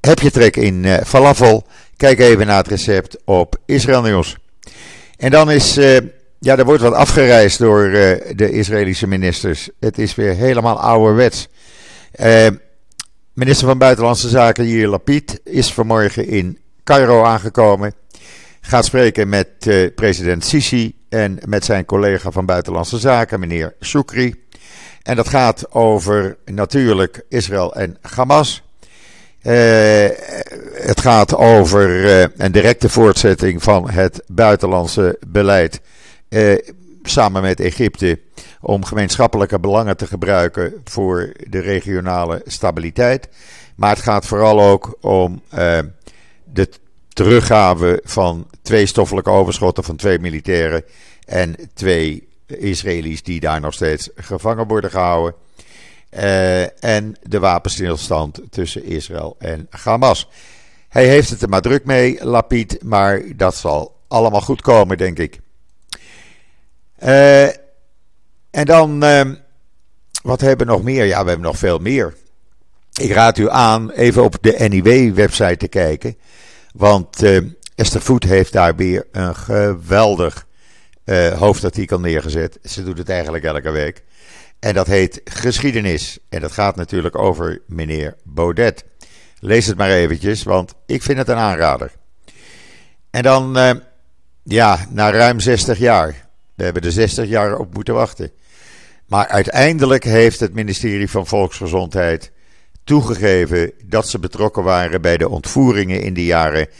heb 0.00 0.18
je 0.18 0.30
trek 0.30 0.56
in 0.56 0.86
falafel? 1.04 1.66
Kijk 1.96 2.18
even 2.18 2.46
naar 2.46 2.56
het 2.56 2.68
recept 2.68 3.16
op 3.24 3.56
Israël 3.66 4.02
Nieuws. 4.02 4.36
En 5.16 5.30
dan 5.30 5.50
is, 5.50 5.74
ja, 6.38 6.56
er 6.56 6.64
wordt 6.64 6.82
wat 6.82 6.94
afgereisd 6.94 7.58
door 7.58 7.90
de 8.36 8.50
Israëlische 8.50 9.06
ministers. 9.06 9.68
Het 9.80 9.98
is 9.98 10.14
weer 10.14 10.34
helemaal 10.34 10.80
ouderwets. 10.80 11.48
Uh, 12.20 12.46
minister 13.40 13.66
van 13.66 13.78
Buitenlandse 13.78 14.28
Zaken 14.28 14.66
Yair 14.66 14.88
Lapid 14.88 15.40
is 15.44 15.72
vanmorgen 15.72 16.26
in 16.26 16.58
Cairo 16.84 17.24
aangekomen. 17.24 17.94
Gaat 18.60 18.84
spreken 18.84 19.28
met 19.28 19.48
president 19.94 20.44
Sisi 20.44 20.94
en 21.08 21.38
met 21.44 21.64
zijn 21.64 21.84
collega 21.84 22.30
van 22.30 22.46
Buitenlandse 22.46 22.98
Zaken, 22.98 23.40
meneer 23.40 23.74
Shukri. 23.80 24.44
En 25.02 25.16
dat 25.16 25.28
gaat 25.28 25.72
over 25.72 26.36
natuurlijk 26.44 27.22
Israël 27.28 27.74
en 27.74 27.96
Hamas. 28.00 28.62
Uh, 29.42 29.52
het 30.72 31.00
gaat 31.00 31.36
over 31.36 32.04
uh, 32.04 32.24
een 32.36 32.52
directe 32.52 32.88
voortzetting 32.88 33.62
van 33.62 33.90
het 33.90 34.22
buitenlandse 34.26 35.18
beleid 35.26 35.80
samen 37.02 37.42
met 37.42 37.60
Egypte 37.60 38.20
om 38.60 38.84
gemeenschappelijke 38.84 39.60
belangen 39.60 39.96
te 39.96 40.06
gebruiken 40.06 40.74
voor 40.84 41.32
de 41.48 41.60
regionale 41.60 42.42
stabiliteit. 42.44 43.28
Maar 43.76 43.90
het 43.90 44.02
gaat 44.02 44.26
vooral 44.26 44.60
ook 44.60 44.96
om 45.00 45.42
de 46.44 46.68
teruggave 47.08 48.00
van 48.04 48.46
twee 48.62 48.86
stoffelijke 48.86 49.30
overschotten 49.30 49.84
van 49.84 49.96
twee 49.96 50.18
militairen 50.18 50.84
en 51.24 51.56
twee 51.74 52.28
Israëli's 52.46 53.22
die 53.22 53.40
daar 53.40 53.60
nog 53.60 53.74
steeds 53.74 54.08
gevangen 54.14 54.66
worden 54.66 54.90
gehouden. 54.90 55.34
Uh, 56.14 56.84
en 56.84 57.16
de 57.22 57.38
wapenstilstand 57.38 58.40
tussen 58.50 58.84
Israël 58.84 59.36
en 59.38 59.66
Hamas. 59.70 60.28
Hij 60.88 61.06
heeft 61.06 61.30
het 61.30 61.42
er 61.42 61.48
maar 61.48 61.60
druk 61.60 61.84
mee, 61.84 62.24
Lapid, 62.24 62.82
maar 62.82 63.22
dat 63.36 63.56
zal 63.56 63.96
allemaal 64.08 64.40
goed 64.40 64.60
komen, 64.60 64.98
denk 64.98 65.18
ik. 65.18 65.40
Uh, 67.04 67.46
en 68.50 68.64
dan, 68.64 69.04
uh, 69.04 69.20
wat 70.22 70.40
hebben 70.40 70.66
we 70.66 70.72
nog 70.72 70.82
meer? 70.82 71.04
Ja, 71.04 71.22
we 71.22 71.28
hebben 71.28 71.46
nog 71.46 71.58
veel 71.58 71.78
meer. 71.78 72.14
Ik 73.00 73.12
raad 73.12 73.38
u 73.38 73.50
aan 73.50 73.90
even 73.90 74.24
op 74.24 74.36
de 74.40 74.68
NIW-website 74.68 75.56
te 75.56 75.68
kijken. 75.68 76.16
Want 76.72 77.22
Esther 77.74 78.00
Voet 78.00 78.24
heeft 78.24 78.52
daar 78.52 78.76
weer 78.76 79.06
een 79.12 79.36
geweldig 79.36 80.46
hoofdartikel 81.36 82.00
neergezet. 82.00 82.58
Ze 82.62 82.84
doet 82.84 82.98
het 82.98 83.08
eigenlijk 83.08 83.44
elke 83.44 83.70
week. 83.70 84.02
En 84.58 84.74
dat 84.74 84.86
heet 84.86 85.20
Geschiedenis. 85.24 86.18
En 86.28 86.40
dat 86.40 86.52
gaat 86.52 86.76
natuurlijk 86.76 87.18
over 87.18 87.62
meneer 87.66 88.16
Baudet. 88.24 88.84
Lees 89.38 89.66
het 89.66 89.76
maar 89.76 89.90
eventjes, 89.90 90.42
want 90.42 90.74
ik 90.86 91.02
vind 91.02 91.18
het 91.18 91.28
een 91.28 91.36
aanrader. 91.36 91.92
En 93.10 93.22
dan, 93.22 93.58
ja, 94.42 94.86
na 94.90 95.10
ruim 95.10 95.40
60 95.40 95.78
jaar. 95.78 96.29
We 96.60 96.66
hebben 96.66 96.82
er 96.82 96.92
60 96.92 97.28
jaar 97.28 97.58
op 97.58 97.74
moeten 97.74 97.94
wachten. 97.94 98.30
Maar 99.06 99.28
uiteindelijk 99.28 100.04
heeft 100.04 100.40
het 100.40 100.54
ministerie 100.54 101.10
van 101.10 101.26
Volksgezondheid 101.26 102.32
toegegeven 102.84 103.72
dat 103.84 104.08
ze 104.08 104.18
betrokken 104.18 104.62
waren 104.62 105.00
bij 105.00 105.16
de 105.16 105.28
ontvoeringen 105.28 106.02
in 106.02 106.14
de 106.14 106.24
jaren 106.24 106.68
1950-51 106.68 106.72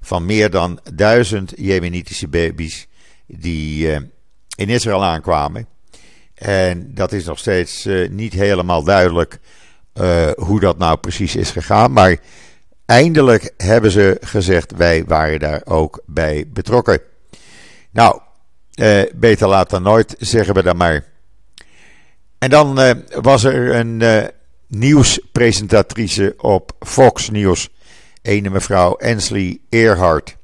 van 0.00 0.26
meer 0.26 0.50
dan 0.50 0.80
duizend 0.94 1.52
Jemenitische 1.56 2.28
baby's 2.28 2.88
die 3.26 3.86
uh, 3.86 3.96
in 4.56 4.68
Israël 4.68 5.04
aankwamen. 5.04 5.66
En 6.34 6.94
dat 6.94 7.12
is 7.12 7.24
nog 7.24 7.38
steeds 7.38 7.86
uh, 7.86 8.08
niet 8.08 8.32
helemaal 8.32 8.82
duidelijk 8.82 9.38
uh, 10.00 10.30
hoe 10.36 10.60
dat 10.60 10.78
nou 10.78 10.96
precies 10.96 11.36
is 11.36 11.50
gegaan. 11.50 11.92
Maar 11.92 12.18
eindelijk 12.86 13.52
hebben 13.56 13.90
ze 13.90 14.16
gezegd: 14.20 14.76
wij 14.76 15.04
waren 15.04 15.38
daar 15.38 15.62
ook 15.64 16.02
bij 16.06 16.44
betrokken. 16.48 17.00
Nou, 17.94 18.20
uh, 18.74 19.02
beter 19.14 19.48
laat 19.48 19.70
dan 19.70 19.82
nooit, 19.82 20.14
zeggen 20.18 20.54
we 20.54 20.62
dan 20.62 20.76
maar. 20.76 21.04
En 22.38 22.50
dan 22.50 23.02
was 23.20 23.44
er 23.44 23.74
een 23.74 24.02
nieuwspresentatrice 24.66 26.34
op 26.36 26.72
Fox 26.80 27.30
News, 27.30 27.68
ene 28.22 28.50
mevrouw 28.50 28.96
Ensley 28.96 29.60
Earhart. 29.68 30.36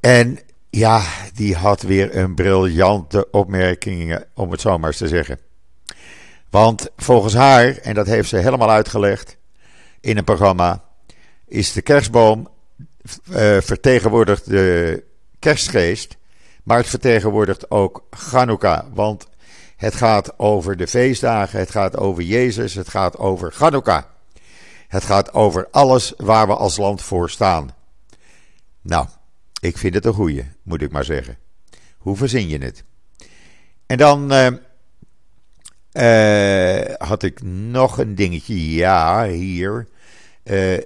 En 0.00 0.38
ja, 0.70 1.02
die 1.34 1.54
had 1.54 1.82
weer 1.82 2.16
een 2.16 2.34
briljante 2.34 3.30
opmerking, 3.30 4.24
om 4.34 4.50
het 4.50 4.60
zo 4.60 4.78
maar 4.78 4.88
eens 4.88 4.98
te 4.98 5.08
zeggen. 5.08 5.38
Want 6.50 6.90
volgens 6.96 7.34
haar, 7.34 7.76
en 7.76 7.94
dat 7.94 8.06
heeft 8.06 8.28
ze 8.28 8.36
helemaal 8.36 8.70
uitgelegd 8.70 9.36
in 10.00 10.16
een 10.16 10.24
programma, 10.24 10.84
is 11.46 11.72
de 11.72 11.82
kerstboom 11.82 12.48
uh, 13.30 13.60
vertegenwoordigt 13.60 14.48
de 14.48 15.04
kerstgeest, 15.38 16.16
maar 16.62 16.76
het 16.76 16.88
vertegenwoordigt 16.88 17.70
ook 17.70 18.06
Chanukka. 18.10 18.88
Want 18.92 19.26
het 19.76 19.94
gaat 19.94 20.38
over 20.38 20.76
de 20.76 20.86
feestdagen, 20.86 21.58
het 21.58 21.70
gaat 21.70 21.96
over 21.96 22.22
Jezus, 22.22 22.74
het 22.74 22.88
gaat 22.88 23.18
over 23.18 23.52
Chanukka. 23.52 24.10
Het 24.88 25.04
gaat 25.04 25.32
over 25.32 25.68
alles 25.70 26.12
waar 26.16 26.46
we 26.46 26.54
als 26.54 26.76
land 26.76 27.02
voor 27.02 27.30
staan. 27.30 27.74
Nou, 28.80 29.06
ik 29.60 29.78
vind 29.78 29.94
het 29.94 30.04
een 30.04 30.12
goeie, 30.12 30.50
moet 30.62 30.82
ik 30.82 30.92
maar 30.92 31.04
zeggen. 31.04 31.38
Hoe 31.98 32.16
verzin 32.16 32.48
je 32.48 32.58
het? 32.58 32.84
En 33.86 33.96
dan 33.96 34.32
uh, 34.32 34.46
uh, 35.92 36.94
had 36.98 37.22
ik 37.22 37.42
nog 37.42 37.98
een 37.98 38.14
dingetje. 38.14 38.72
Ja, 38.72 39.26
hier. 39.26 39.88
Uh, 40.44 40.78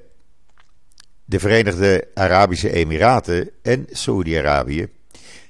de 1.25 1.39
Verenigde 1.39 2.09
Arabische 2.15 2.73
Emiraten 2.73 3.51
en 3.63 3.87
Saudi-Arabië. 3.91 4.89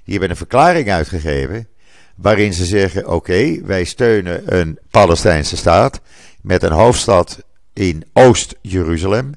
Die 0.06 0.14
hebben 0.14 0.30
een 0.30 0.36
verklaring 0.36 0.90
uitgegeven. 0.90 1.68
Waarin 2.16 2.52
ze 2.52 2.64
zeggen: 2.64 3.08
Oké, 3.08 3.60
wij 3.64 3.84
steunen 3.84 4.58
een 4.58 4.78
Palestijnse 4.90 5.56
staat. 5.56 6.00
Met 6.42 6.62
een 6.62 6.72
hoofdstad 6.72 7.42
in 7.72 8.04
Oost-Jeruzalem. 8.12 9.34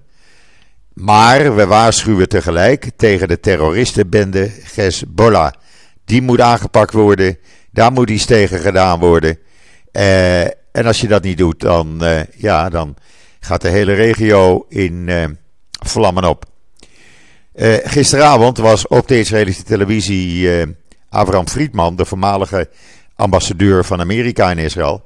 Maar 0.93 1.55
we 1.55 1.65
waarschuwen 1.65 2.29
tegelijk 2.29 2.91
tegen 2.95 3.27
de 3.27 3.39
terroristenbende 3.39 4.51
Hezbollah. 4.75 5.51
Die 6.05 6.21
moet 6.21 6.41
aangepakt 6.41 6.93
worden. 6.93 7.37
Daar 7.71 7.91
moet 7.91 8.09
iets 8.09 8.25
tegen 8.25 8.59
gedaan 8.59 8.99
worden. 8.99 9.39
Uh, 9.91 10.41
en 10.45 10.85
als 10.85 11.01
je 11.01 11.07
dat 11.07 11.23
niet 11.23 11.37
doet, 11.37 11.59
dan, 11.59 12.03
uh, 12.03 12.23
ja, 12.35 12.69
dan 12.69 12.95
gaat 13.39 13.61
de 13.61 13.69
hele 13.69 13.93
regio 13.93 14.65
in 14.67 15.07
uh, 15.07 15.23
vlammen 15.85 16.23
op. 16.23 16.45
gisteravond 17.83 18.57
was 18.57 18.87
op 18.87 19.07
de 19.07 19.19
Israëlische 19.19 19.63
televisie 19.63 20.49
Abraham 21.09 21.47
Friedman, 21.47 21.95
de 21.95 22.05
voormalige 22.05 22.69
ambassadeur 23.15 23.85
van 23.85 23.99
Amerika 23.99 24.51
in 24.51 24.57
Israël. 24.57 25.03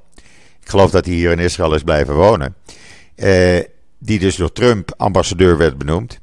Ik 0.62 0.70
geloof 0.70 0.92
dat 0.92 1.06
hij 1.06 1.14
hier 1.14 1.32
in 1.32 1.40
Israël 1.40 1.74
is 1.74 1.84
blijven 1.84 2.16
wonen 2.16 2.56
die 4.06 4.20
dus 4.20 4.36
door 4.36 4.52
Trump 4.52 4.94
ambassadeur 4.98 5.58
werd 5.58 5.78
benoemd. 5.78 6.20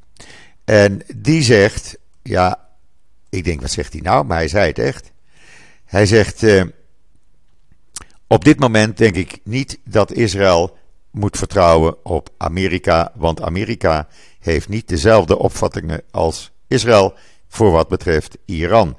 En 0.65 1.01
die 1.15 1.43
zegt, 1.43 1.97
ja, 2.21 2.59
ik 3.29 3.43
denk, 3.43 3.61
wat 3.61 3.71
zegt 3.71 3.93
hij 3.93 4.01
nou? 4.01 4.25
Maar 4.25 4.37
hij 4.37 4.47
zei 4.47 4.67
het 4.67 4.79
echt. 4.79 5.11
Hij 5.85 6.05
zegt, 6.05 6.43
uh, 6.43 6.63
op 8.27 8.45
dit 8.45 8.59
moment 8.59 8.97
denk 8.97 9.15
ik 9.15 9.39
niet 9.43 9.79
dat 9.83 10.11
Israël 10.11 10.77
moet 11.11 11.37
vertrouwen 11.37 12.05
op 12.05 12.29
Amerika, 12.37 13.11
want 13.15 13.41
Amerika 13.41 14.07
heeft 14.41 14.69
niet 14.69 14.87
dezelfde 14.87 15.37
opvattingen 15.37 16.01
als 16.11 16.51
Israël 16.67 17.13
voor 17.47 17.71
wat 17.71 17.87
betreft 17.87 18.37
Iran. 18.45 18.97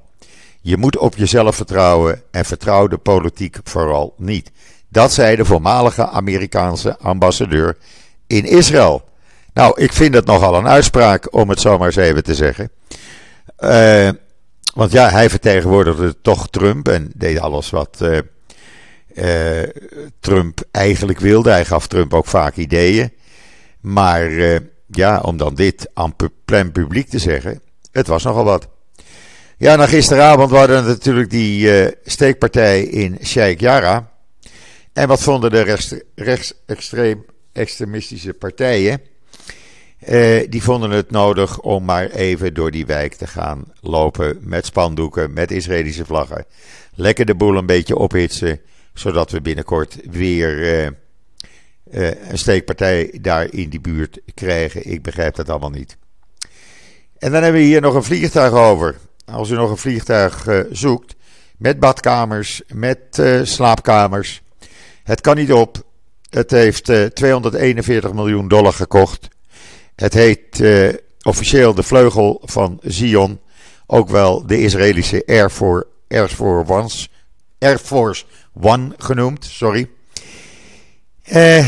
Je 0.61 0.77
moet 0.77 0.97
op 0.97 1.17
jezelf 1.17 1.57
vertrouwen 1.57 2.23
en 2.31 2.45
vertrouw 2.45 2.87
de 2.87 2.99
politiek 2.99 3.59
vooral 3.65 4.15
niet. 4.19 4.51
Dat 4.89 5.13
zei 5.13 5.37
de 5.37 5.45
voormalige 5.45 6.09
Amerikaanse 6.09 6.99
ambassadeur 6.99 7.77
in 8.27 8.45
Israël. 8.45 9.05
Nou, 9.55 9.81
ik 9.81 9.93
vind 9.93 10.15
het 10.15 10.27
nogal 10.27 10.55
een 10.55 10.69
uitspraak, 10.69 11.35
om 11.35 11.49
het 11.49 11.61
zo 11.61 11.79
maar 11.79 11.87
eens 11.87 11.97
even 11.97 12.25
te 12.25 12.35
zeggen. 12.35 12.71
Uh, 13.59 14.11
want 14.75 14.93
ja, 14.93 15.09
hij 15.09 15.31
vertegenwoordigde 15.31 16.21
toch 16.21 16.49
Trump 16.49 16.89
en 16.89 17.11
deed 17.15 17.39
alles 17.39 17.71
wat 17.71 17.99
uh, 18.03 18.19
uh, 19.15 19.69
Trump 20.21 20.61
eigenlijk 20.71 21.19
wilde. 21.19 21.51
Hij 21.51 21.65
gaf 21.65 21.87
Trump 21.87 22.15
ook 22.15 22.27
vaak 22.27 22.57
ideeën. 22.57 23.13
Maar 23.81 24.31
ja, 24.97 25.21
om 25.21 25.37
dan 25.37 25.55
dit 25.55 25.91
aan 25.95 26.17
plein 26.45 26.73
publiek 26.73 27.09
te 27.09 27.19
zeggen, 27.19 27.61
het 27.93 28.07
was 28.07 28.23
nogal 28.23 28.45
wat. 28.45 28.69
Ja, 29.57 29.77
na 29.77 29.87
gisteravond 29.87 30.51
waren 30.51 30.85
natuurlijk 30.85 31.31
die 31.31 31.91
steekpartij 32.05 32.83
in 32.83 33.19
Sheikh 33.23 33.61
Jarrah. 33.61 34.05
En 34.93 35.09
wat 35.09 35.23
vonden 35.23 35.51
de 35.51 35.61
rechts, 35.61 35.95
rechtsextreem 36.15 37.25
extremistische 37.53 38.33
partijen. 38.33 39.01
Uh, 40.09 40.47
die 40.49 40.63
vonden 40.63 40.91
het 40.91 41.11
nodig 41.11 41.61
om 41.61 41.85
maar 41.85 42.11
even 42.11 42.55
door 42.55 42.71
die 42.71 42.87
wijk 42.87 43.15
te 43.15 43.27
gaan 43.27 43.65
lopen 43.81 44.39
met 44.41 44.67
spandoeken, 44.67 45.33
met 45.33 45.51
Israëlische 45.51 46.05
vlaggen. 46.05 46.45
Lekker 46.95 47.25
de 47.25 47.35
boel 47.35 47.57
een 47.57 47.67
beetje 47.67 47.97
ophitsen, 47.97 48.61
zodat 48.95 49.31
we 49.31 49.41
binnenkort 49.41 49.99
weer 50.11 50.59
uh, 50.59 50.85
uh, 50.85 50.91
een 51.93 52.39
steekpartij 52.39 53.19
daar 53.21 53.53
in 53.53 53.69
die 53.69 53.81
buurt 53.81 54.21
krijgen. 54.35 54.91
Ik 54.91 55.03
begrijp 55.03 55.35
dat 55.35 55.51
allemaal 55.51 55.71
niet. 55.71 55.97
En 57.19 57.33
dan 57.33 57.43
hebben 57.43 57.61
we 57.61 57.67
hier 57.67 57.81
nog 57.81 57.95
een 57.95 58.05
vliegtuig 58.05 58.53
over. 58.53 58.97
Als 59.25 59.51
u 59.51 59.55
nog 59.55 59.71
een 59.71 59.77
vliegtuig 59.77 60.47
zoekt, 60.71 61.15
met 61.57 61.81
badkamers, 61.81 62.63
met 62.75 63.23
slaapkamers. 63.43 64.43
Het 65.03 65.21
kan 65.21 65.37
niet 65.37 65.53
op. 65.53 65.83
Het 66.31 66.51
heeft 66.51 66.93
241 67.15 68.13
miljoen 68.13 68.49
dollar 68.49 68.73
gekocht. 68.73 69.29
Het 69.95 70.15
heet 70.15 70.63
officieel 71.23 71.75
de 71.75 71.83
vleugel 71.83 72.43
van 72.45 72.79
Zion, 72.83 73.41
ook 73.87 74.09
wel 74.09 74.47
de 74.47 74.61
Israëlische 74.61 75.23
Air 75.27 75.51
Force, 75.51 75.87
Air 77.59 77.79
Force 77.79 78.25
One 78.61 78.95
genoemd. 78.99 79.45
Sorry. 79.45 79.91
Uh, 81.31 81.67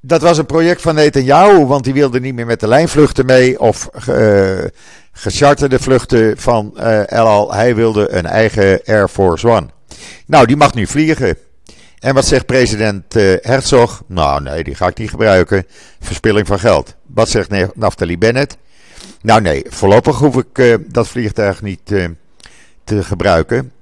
dat 0.00 0.22
was 0.22 0.38
een 0.38 0.46
project 0.46 0.82
van 0.82 0.94
Netanyahu, 0.94 1.64
want 1.64 1.84
die 1.84 1.92
wilde 1.92 2.20
niet 2.20 2.34
meer 2.34 2.46
met 2.46 2.60
de 2.60 2.68
lijnvluchten 2.68 3.26
mee 3.26 3.60
of 3.60 3.90
uh, 4.08 4.64
gecharterde 5.12 5.78
vluchten 5.78 6.38
van 6.38 6.74
uh, 6.76 7.10
El 7.12 7.26
Al. 7.26 7.54
Hij 7.54 7.74
wilde 7.74 8.10
een 8.10 8.26
eigen 8.26 8.80
Air 8.84 9.08
Force 9.08 9.48
One. 9.48 9.66
Nou, 10.26 10.46
die 10.46 10.56
mag 10.56 10.74
nu 10.74 10.86
vliegen. 10.86 11.36
En 11.98 12.14
wat 12.14 12.26
zegt 12.26 12.46
president 12.46 13.16
uh, 13.16 13.36
Herzog? 13.40 14.02
Nou, 14.06 14.42
nee, 14.42 14.64
die 14.64 14.74
ga 14.74 14.86
ik 14.86 14.98
niet 14.98 15.10
gebruiken. 15.10 15.66
Verspilling 16.00 16.46
van 16.46 16.58
geld. 16.58 16.94
Wat 17.06 17.28
zegt 17.28 17.74
Naftali 17.74 18.18
Bennett? 18.18 18.56
Nou, 19.22 19.40
nee, 19.40 19.64
voorlopig 19.68 20.18
hoef 20.18 20.36
ik 20.36 20.78
dat 20.92 21.08
vliegtuig 21.08 21.62
niet 21.62 21.80
te 22.84 23.04
gebruiken. 23.04 23.72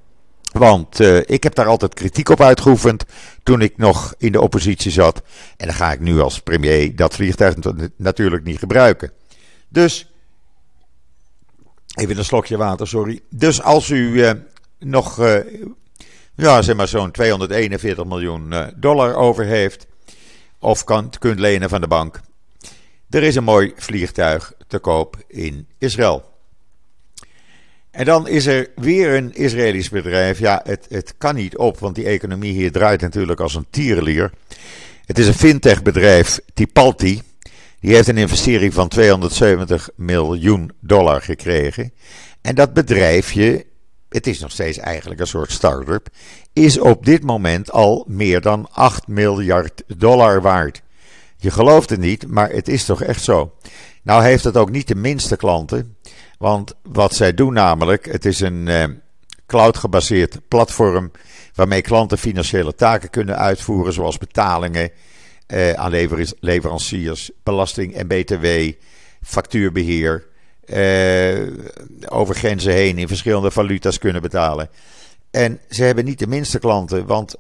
Want 0.59 1.01
ik 1.25 1.43
heb 1.43 1.55
daar 1.55 1.67
altijd 1.67 1.95
kritiek 1.95 2.29
op 2.29 2.41
uitgeoefend 2.41 3.05
toen 3.43 3.61
ik 3.61 3.77
nog 3.77 4.15
in 4.19 4.33
de 4.33 4.41
oppositie 4.41 4.91
zat. 4.91 5.23
En 5.57 5.67
dan 5.67 5.77
ga 5.77 5.93
ik 5.93 6.01
nu 6.01 6.21
als 6.21 6.41
premier 6.41 6.97
dat 6.97 7.15
vliegtuig 7.15 7.55
natuurlijk 7.97 8.45
niet 8.45 8.59
gebruiken. 8.59 9.13
Dus, 9.69 10.11
even 11.95 12.19
een 12.19 12.25
slokje 12.25 12.57
water, 12.57 12.89
sorry. 12.89 13.21
Dus 13.31 13.63
als 13.63 13.91
u 13.91 14.33
nog 14.79 15.19
ja, 16.37 16.63
zeg 16.63 16.77
maar 16.77 16.89
zo'n 16.89 17.11
241 17.11 18.05
miljoen 18.05 18.53
eh, 18.53 18.67
dollar 18.77 19.15
over 19.15 19.45
heeft. 19.45 19.87
Of 20.59 20.85
kan, 20.85 21.13
kunt 21.19 21.39
lenen 21.39 21.69
van 21.69 21.81
de 21.81 21.89
bank. 21.89 22.21
Er 23.11 23.23
is 23.23 23.35
een 23.35 23.45
mooi 23.45 23.73
vliegtuig 23.77 24.53
te 24.67 24.79
koop 24.79 25.17
in 25.29 25.69
Israël. 25.79 26.36
En 27.97 28.05
dan 28.05 28.29
is 28.29 28.47
er 28.47 28.69
weer 28.75 29.15
een 29.15 29.35
Israëlisch 29.35 29.89
bedrijf. 29.89 30.39
Ja, 30.39 30.61
het, 30.65 30.87
het 30.89 31.15
kan 31.19 31.35
niet 31.35 31.57
op, 31.57 31.79
want 31.79 31.95
die 31.95 32.05
economie 32.05 32.53
hier 32.53 32.73
draait 32.73 33.01
natuurlijk 33.01 33.41
als 33.41 33.55
een 33.55 33.67
tierenlier. 33.71 34.33
Het 35.05 35.19
is 35.19 35.27
een 35.27 35.35
fintech 35.35 35.83
bedrijf, 35.83 36.41
Tipalti. 36.55 37.23
Die 37.81 37.95
heeft 37.95 38.09
een 38.09 38.17
investering 38.17 38.75
van 38.75 38.89
270 38.89 39.89
miljoen 39.95 40.73
dollar 40.81 41.23
gekregen. 41.23 41.93
En 42.41 42.55
dat 42.55 42.73
bedrijfje 42.73 43.65
het 44.09 44.27
is 44.27 44.39
nog 44.41 44.51
steeds 44.51 44.79
eigenlijk 44.79 45.21
een 45.21 45.27
soort 45.27 45.53
start-up, 45.53 46.09
is 46.53 46.79
op 46.79 47.05
dit 47.05 47.23
moment 47.23 47.71
al 47.71 48.05
meer 48.09 48.41
dan 48.41 48.69
8 48.73 49.07
miljard 49.07 49.83
dollar 49.87 50.43
waard. 50.43 50.83
Je 51.37 51.51
gelooft 51.51 51.91
het 51.91 52.01
niet, 52.01 52.27
maar 52.29 52.51
het 52.51 52.69
is 52.69 52.85
toch 52.85 53.03
echt 53.03 53.23
zo. 53.23 53.53
Nou 54.03 54.25
heeft 54.25 54.45
het 54.45 54.57
ook 54.57 54.71
niet 54.71 54.89
de 54.89 54.95
minste 54.95 55.37
klanten, 55.37 55.96
want 56.39 56.75
wat 56.83 57.15
zij 57.15 57.35
doen 57.35 57.53
namelijk, 57.53 58.05
het 58.13 58.25
is 58.25 58.41
een 58.41 58.69
eh, 58.69 58.85
cloud-gebaseerd 59.47 60.49
platform 60.49 61.11
waarmee 61.55 61.83
klanten 61.83 62.19
financiële 62.19 62.75
taken 62.75 63.11
kunnen 63.11 63.39
uitvoeren, 63.39 63.93
zoals 63.93 64.19
betalingen 64.19 64.91
eh, 65.47 65.71
aan 65.71 65.91
leveranciers, 66.41 67.31
belasting 67.43 67.95
en 67.95 68.07
btw, 68.07 68.47
factuurbeheer 69.23 70.27
uh, 70.67 71.53
over 72.09 72.35
grenzen 72.35 72.73
heen 72.73 72.99
in 72.99 73.09
verschillende 73.09 73.51
valuta's 73.51 73.99
kunnen 73.99 74.23
betalen. 74.23 74.69
En 75.31 75.61
ze 75.71 75.83
hebben 75.83 76.05
niet 76.05 76.19
de 76.19 76.27
minste 76.27 76.59
klanten, 76.59 77.07
want 77.07 77.35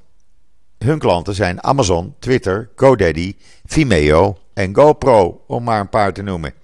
hun 0.78 0.98
klanten 0.98 1.34
zijn 1.34 1.62
Amazon, 1.62 2.14
Twitter, 2.18 2.68
GoDaddy, 2.76 3.36
Vimeo 3.64 4.36
en 4.54 4.74
GoPro, 4.74 5.44
om 5.46 5.64
maar 5.64 5.80
een 5.80 5.88
paar 5.88 6.12
te 6.12 6.22
noemen. 6.22 6.54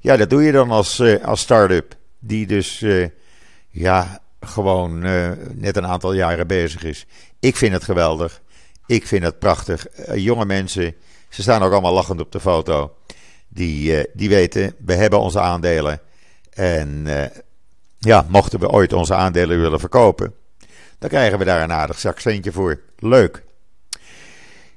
Ja, 0.00 0.16
dat 0.16 0.30
doe 0.30 0.42
je 0.42 0.52
dan 0.52 0.70
als, 0.70 0.98
uh, 0.98 1.24
als 1.24 1.40
start-up, 1.40 1.94
die 2.18 2.46
dus 2.46 2.80
uh, 2.80 3.08
ja, 3.68 4.20
gewoon 4.40 4.98
net 5.54 5.76
een 5.76 5.86
aantal 5.86 6.12
jaren 6.12 6.46
bezig 6.46 6.84
is. 6.84 7.06
Ik 7.40 7.56
vind 7.56 7.72
het 7.72 7.84
geweldig. 7.84 8.40
Ik 8.86 9.06
vind 9.06 9.24
het 9.24 9.38
prachtig. 9.38 9.86
jonge 10.14 10.44
mensen, 10.44 10.94
ze 11.28 11.42
staan 11.42 11.62
ook 11.62 11.72
allemaal 11.72 11.92
lachend 11.92 12.20
op 12.20 12.32
de 12.32 12.40
foto 12.40 12.94
die, 13.48 14.06
die 14.12 14.28
weten, 14.28 14.74
we 14.84 14.94
hebben 14.94 15.20
onze 15.20 15.40
aandelen. 15.40 16.00
En 16.50 17.06
ja, 17.98 18.26
mochten 18.28 18.60
we 18.60 18.68
ooit 18.68 18.92
onze 18.92 19.14
aandelen 19.14 19.60
willen 19.60 19.80
verkopen, 19.80 20.34
dan 20.98 21.08
krijgen 21.08 21.38
we 21.38 21.44
daar 21.44 21.62
een 21.62 21.72
aardig 21.72 21.98
zakcentje 21.98 22.52
voor. 22.52 22.80
Leuk. 22.98 23.42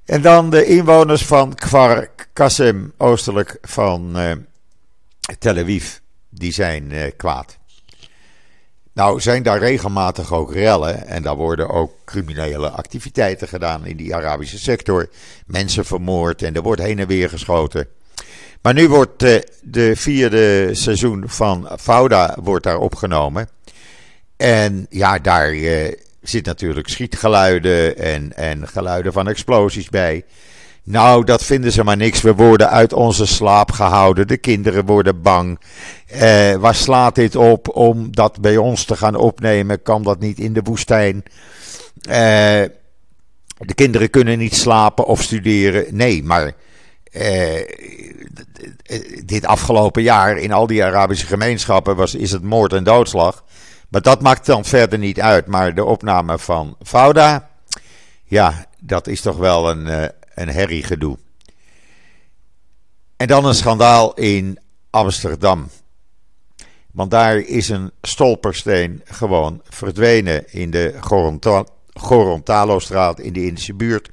En 0.05 0.21
dan 0.21 0.49
de 0.49 0.65
inwoners 0.65 1.25
van 1.25 1.55
Kfar 1.55 2.07
Qasim, 2.33 2.93
oostelijk 2.97 3.57
van 3.61 4.15
Tel 5.39 5.57
Aviv, 5.57 5.97
die 6.29 6.51
zijn 6.51 7.13
kwaad. 7.17 7.57
Nou, 8.93 9.19
zijn 9.19 9.43
daar 9.43 9.59
regelmatig 9.59 10.33
ook 10.33 10.53
rellen 10.53 11.07
en 11.07 11.23
daar 11.23 11.35
worden 11.35 11.69
ook 11.69 11.91
criminele 12.05 12.69
activiteiten 12.69 13.47
gedaan 13.47 13.85
in 13.85 13.97
die 13.97 14.15
Arabische 14.15 14.59
sector. 14.59 15.09
Mensen 15.45 15.85
vermoord 15.85 16.41
en 16.41 16.55
er 16.55 16.61
wordt 16.61 16.81
heen 16.81 16.99
en 16.99 17.07
weer 17.07 17.29
geschoten. 17.29 17.87
Maar 18.61 18.73
nu 18.73 18.87
wordt 18.87 19.23
uh, 19.23 19.39
de 19.61 19.95
vierde 19.95 20.69
seizoen 20.71 21.23
van 21.25 21.69
Fauda 21.79 22.37
wordt 22.41 22.63
daar 22.63 22.77
opgenomen. 22.77 23.49
En 24.37 24.85
ja, 24.89 25.19
daar 25.19 25.53
uh, 25.53 25.91
zit 26.21 26.45
natuurlijk 26.45 26.87
schietgeluiden 26.87 27.97
en, 27.97 28.35
en 28.35 28.67
geluiden 28.67 29.13
van 29.13 29.27
explosies 29.27 29.89
bij. 29.89 30.25
Nou, 30.83 31.23
dat 31.23 31.43
vinden 31.43 31.71
ze 31.71 31.83
maar 31.83 31.97
niks. 31.97 32.21
We 32.21 32.35
worden 32.35 32.69
uit 32.69 32.93
onze 32.93 33.25
slaap 33.25 33.71
gehouden. 33.71 34.27
De 34.27 34.37
kinderen 34.37 34.85
worden 34.85 35.21
bang. 35.21 35.59
Uh, 36.13 36.55
waar 36.55 36.75
slaat 36.75 37.15
dit 37.15 37.35
op 37.35 37.75
om 37.75 38.15
dat 38.15 38.41
bij 38.41 38.57
ons 38.57 38.85
te 38.85 38.95
gaan 38.95 39.15
opnemen? 39.15 39.81
Kan 39.81 40.03
dat 40.03 40.19
niet 40.19 40.39
in 40.39 40.53
de 40.53 40.61
woestijn? 40.63 41.23
de 43.65 43.73
kinderen 43.75 44.09
kunnen 44.09 44.37
niet 44.37 44.55
slapen 44.55 45.05
of 45.05 45.21
studeren. 45.21 45.85
Nee, 45.95 46.23
maar 46.23 46.53
uh, 47.11 47.59
dit 49.25 49.45
afgelopen 49.45 50.01
jaar 50.01 50.37
in 50.37 50.51
al 50.51 50.67
die 50.67 50.83
Arabische 50.83 51.25
gemeenschappen 51.25 51.95
was, 51.95 52.15
is 52.15 52.31
het 52.31 52.43
moord 52.43 52.73
en 52.73 52.83
doodslag. 52.83 53.43
Maar 53.89 54.01
dat 54.01 54.21
maakt 54.21 54.45
dan 54.45 54.65
verder 54.65 54.99
niet 54.99 55.21
uit. 55.21 55.47
Maar 55.47 55.75
de 55.75 55.85
opname 55.85 56.39
van 56.39 56.75
Fauda, 56.83 57.49
ja, 58.23 58.65
dat 58.79 59.07
is 59.07 59.21
toch 59.21 59.37
wel 59.37 59.69
een, 59.69 60.11
een 60.35 60.49
herriegedoe. 60.49 61.17
En 63.17 63.27
dan 63.27 63.45
een 63.45 63.55
schandaal 63.55 64.13
in 64.13 64.59
Amsterdam. 64.89 65.69
Want 66.91 67.11
daar 67.11 67.37
is 67.37 67.69
een 67.69 67.91
stolpersteen 68.01 69.01
gewoon 69.05 69.61
verdwenen 69.69 70.53
in 70.53 70.71
de 70.71 70.95
Gorontalo-straat 71.93 73.19
in 73.19 73.33
de 73.33 73.45
Indische 73.45 73.73
buurt. 73.73 74.09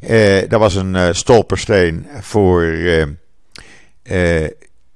Uh, 0.00 0.48
was 0.48 0.74
een 0.74 0.94
uh, 0.94 1.08
stolpersteen 1.12 2.06
voor 2.20 2.64
uh, 2.64 3.06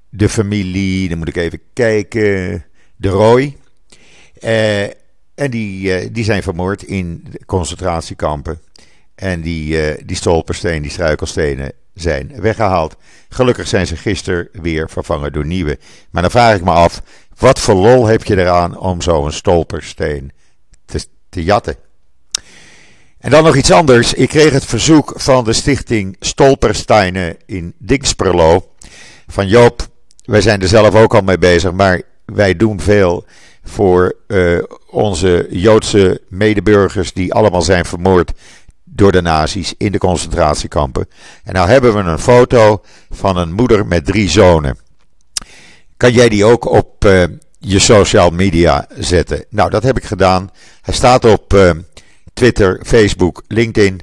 de 0.09 0.29
familie, 0.29 1.09
dan 1.09 1.17
moet 1.17 1.27
ik 1.27 1.35
even 1.35 1.59
kijken, 1.73 2.65
de 2.95 3.09
Roy. 3.09 3.57
en 5.35 5.51
die, 5.51 6.11
die 6.11 6.23
zijn 6.23 6.43
vermoord 6.43 6.83
in 6.83 7.27
concentratiekampen. 7.45 8.59
En 9.15 9.41
die, 9.41 10.05
die 10.05 10.15
stolpersteen, 10.15 10.81
die 10.81 10.91
struikelstenen 10.91 11.71
zijn 11.93 12.31
weggehaald. 12.35 12.95
Gelukkig 13.29 13.67
zijn 13.67 13.87
ze 13.87 13.95
gisteren 13.95 14.49
weer 14.51 14.89
vervangen 14.89 15.33
door 15.33 15.45
nieuwe. 15.45 15.77
Maar 16.09 16.21
dan 16.21 16.31
vraag 16.31 16.55
ik 16.55 16.63
me 16.63 16.71
af, 16.71 17.01
wat 17.37 17.59
voor 17.59 17.75
lol 17.75 18.05
heb 18.05 18.23
je 18.23 18.37
eraan 18.37 18.77
om 18.77 19.01
zo'n 19.01 19.31
stolpersteen 19.31 20.31
te, 20.85 21.05
te 21.29 21.43
jatten? 21.43 21.75
En 23.19 23.31
dan 23.31 23.43
nog 23.43 23.55
iets 23.55 23.71
anders. 23.71 24.13
Ik 24.13 24.29
kreeg 24.29 24.51
het 24.51 24.65
verzoek 24.65 25.13
van 25.15 25.43
de 25.43 25.53
stichting 25.53 26.15
Stolpersteinen 26.19 27.37
in 27.45 27.73
Dingsperlo. 27.77 28.69
Van 29.27 29.47
Joop, 29.47 29.87
wij 30.25 30.41
zijn 30.41 30.61
er 30.61 30.67
zelf 30.67 30.95
ook 30.95 31.15
al 31.15 31.21
mee 31.21 31.37
bezig, 31.37 31.71
maar 31.71 32.01
wij 32.25 32.55
doen 32.55 32.79
veel 32.79 33.25
voor 33.63 34.15
uh, 34.27 34.63
onze 34.89 35.47
Joodse 35.49 36.21
medeburgers 36.29 37.13
die 37.13 37.33
allemaal 37.33 37.61
zijn 37.61 37.85
vermoord 37.85 38.31
door 38.85 39.11
de 39.11 39.21
nazi's 39.21 39.73
in 39.77 39.91
de 39.91 39.97
concentratiekampen. 39.97 41.07
En 41.43 41.53
nou 41.53 41.69
hebben 41.69 41.93
we 41.95 41.99
een 41.99 42.19
foto 42.19 42.81
van 43.09 43.37
een 43.37 43.53
moeder 43.53 43.85
met 43.85 44.05
drie 44.05 44.29
zonen. 44.29 44.77
Kan 45.97 46.13
jij 46.13 46.29
die 46.29 46.45
ook 46.45 46.65
op 46.65 47.05
uh, 47.05 47.23
je 47.59 47.79
social 47.79 48.29
media 48.29 48.87
zetten? 48.97 49.45
Nou, 49.49 49.69
dat 49.69 49.83
heb 49.83 49.97
ik 49.97 50.03
gedaan. 50.03 50.49
Hij 50.81 50.93
staat 50.93 51.25
op 51.25 51.53
uh, 51.53 51.71
Twitter, 52.33 52.81
Facebook, 52.85 53.43
LinkedIn. 53.47 54.01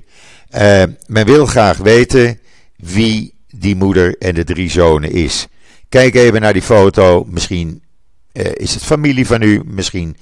Uh, 0.55 0.83
men 1.07 1.27
wil 1.27 1.47
graag 1.47 1.77
weten 1.77 2.40
wie 2.77 3.35
die 3.51 3.77
moeder 3.77 4.16
en 4.18 4.35
de 4.35 4.45
drie 4.45 4.71
zonen 4.71 5.11
is. 5.11 5.47
Kijk 5.88 6.14
even 6.14 6.40
naar 6.40 6.53
die 6.53 6.62
foto. 6.62 7.25
Misschien 7.29 7.83
is 8.33 8.75
het 8.75 8.83
familie 8.83 9.27
van 9.27 9.42
u. 9.42 9.62
Misschien 9.64 10.16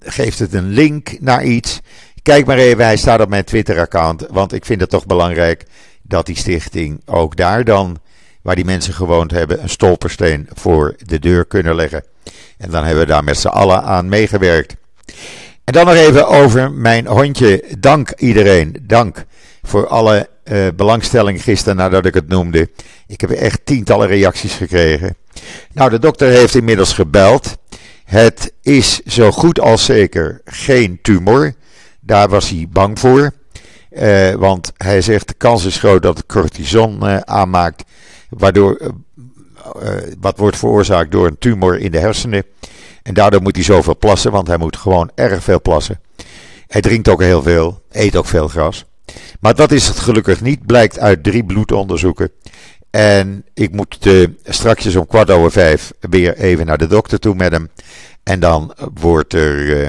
geeft 0.00 0.38
het 0.38 0.54
een 0.54 0.68
link 0.68 1.20
naar 1.20 1.44
iets. 1.44 1.80
Kijk 2.22 2.46
maar 2.46 2.58
even, 2.58 2.84
hij 2.84 2.96
staat 2.96 3.20
op 3.20 3.28
mijn 3.28 3.44
Twitter-account. 3.44 4.26
Want 4.30 4.52
ik 4.52 4.64
vind 4.64 4.80
het 4.80 4.90
toch 4.90 5.06
belangrijk 5.06 5.64
dat 6.02 6.26
die 6.26 6.36
stichting 6.36 7.00
ook 7.04 7.36
daar 7.36 7.64
dan, 7.64 7.98
waar 8.42 8.54
die 8.54 8.64
mensen 8.64 8.94
gewoond 8.94 9.30
hebben, 9.30 9.62
een 9.62 9.68
stolpersteen 9.68 10.48
voor 10.52 10.94
de 11.04 11.18
deur 11.18 11.44
kunnen 11.44 11.74
leggen. 11.74 12.04
En 12.58 12.70
dan 12.70 12.84
hebben 12.84 13.02
we 13.02 13.10
daar 13.10 13.24
met 13.24 13.38
z'n 13.38 13.48
allen 13.48 13.82
aan 13.82 14.08
meegewerkt. 14.08 14.76
En 15.64 15.72
dan 15.72 15.86
nog 15.86 15.94
even 15.94 16.28
over 16.28 16.72
mijn 16.72 17.06
hondje. 17.06 17.64
Dank 17.78 18.12
iedereen. 18.16 18.76
Dank 18.82 19.24
voor 19.62 19.86
alle 19.86 20.28
uh, 20.44 20.66
belangstelling 20.76 21.42
gisteren 21.42 21.76
nadat 21.76 22.06
ik 22.06 22.14
het 22.14 22.28
noemde. 22.28 22.70
Ik 23.06 23.20
heb 23.20 23.30
echt 23.30 23.60
tientallen 23.64 24.08
reacties 24.08 24.54
gekregen. 24.54 25.16
Nou, 25.72 25.90
de 25.90 25.98
dokter 25.98 26.28
heeft 26.28 26.54
inmiddels 26.54 26.92
gebeld. 26.92 27.58
Het 28.10 28.52
is 28.62 29.00
zo 29.00 29.30
goed 29.30 29.60
als 29.60 29.84
zeker 29.84 30.40
geen 30.44 30.98
tumor. 31.02 31.54
Daar 32.00 32.28
was 32.28 32.48
hij 32.48 32.66
bang 32.70 32.98
voor. 32.98 33.32
Uh, 33.90 34.34
want 34.34 34.72
hij 34.76 35.02
zegt 35.02 35.28
de 35.28 35.34
kans 35.34 35.64
is 35.64 35.76
groot 35.78 36.02
dat 36.02 36.16
het 36.16 36.26
cortison 36.26 36.98
uh, 37.02 37.16
aanmaakt. 37.16 37.84
Waardoor, 38.28 38.80
uh, 38.80 38.92
wat 40.20 40.38
wordt 40.38 40.56
veroorzaakt 40.56 41.10
door 41.10 41.26
een 41.26 41.38
tumor 41.38 41.78
in 41.78 41.90
de 41.90 41.98
hersenen. 41.98 42.44
En 43.02 43.14
daardoor 43.14 43.42
moet 43.42 43.54
hij 43.54 43.64
zoveel 43.64 43.98
plassen, 43.98 44.32
want 44.32 44.46
hij 44.46 44.58
moet 44.58 44.76
gewoon 44.76 45.10
erg 45.14 45.42
veel 45.42 45.60
plassen. 45.60 46.00
Hij 46.66 46.80
drinkt 46.80 47.08
ook 47.08 47.20
heel 47.20 47.42
veel, 47.42 47.82
eet 47.90 48.16
ook 48.16 48.26
veel 48.26 48.48
gras. 48.48 48.84
Maar 49.40 49.54
dat 49.54 49.72
is 49.72 49.86
het 49.86 49.98
gelukkig 49.98 50.40
niet, 50.40 50.66
blijkt 50.66 50.98
uit 50.98 51.22
drie 51.22 51.44
bloedonderzoeken. 51.44 52.30
En 52.90 53.44
ik 53.54 53.72
moet 53.72 54.06
uh, 54.06 54.26
straks 54.44 54.96
om 54.96 55.06
kwart 55.06 55.30
over 55.30 55.50
vijf 55.50 55.92
weer 56.00 56.36
even 56.36 56.66
naar 56.66 56.78
de 56.78 56.86
dokter 56.86 57.18
toe 57.18 57.34
met 57.34 57.52
hem. 57.52 57.68
En 58.22 58.40
dan 58.40 58.74
wordt 58.94 59.32
er 59.32 59.66
uh, 59.66 59.88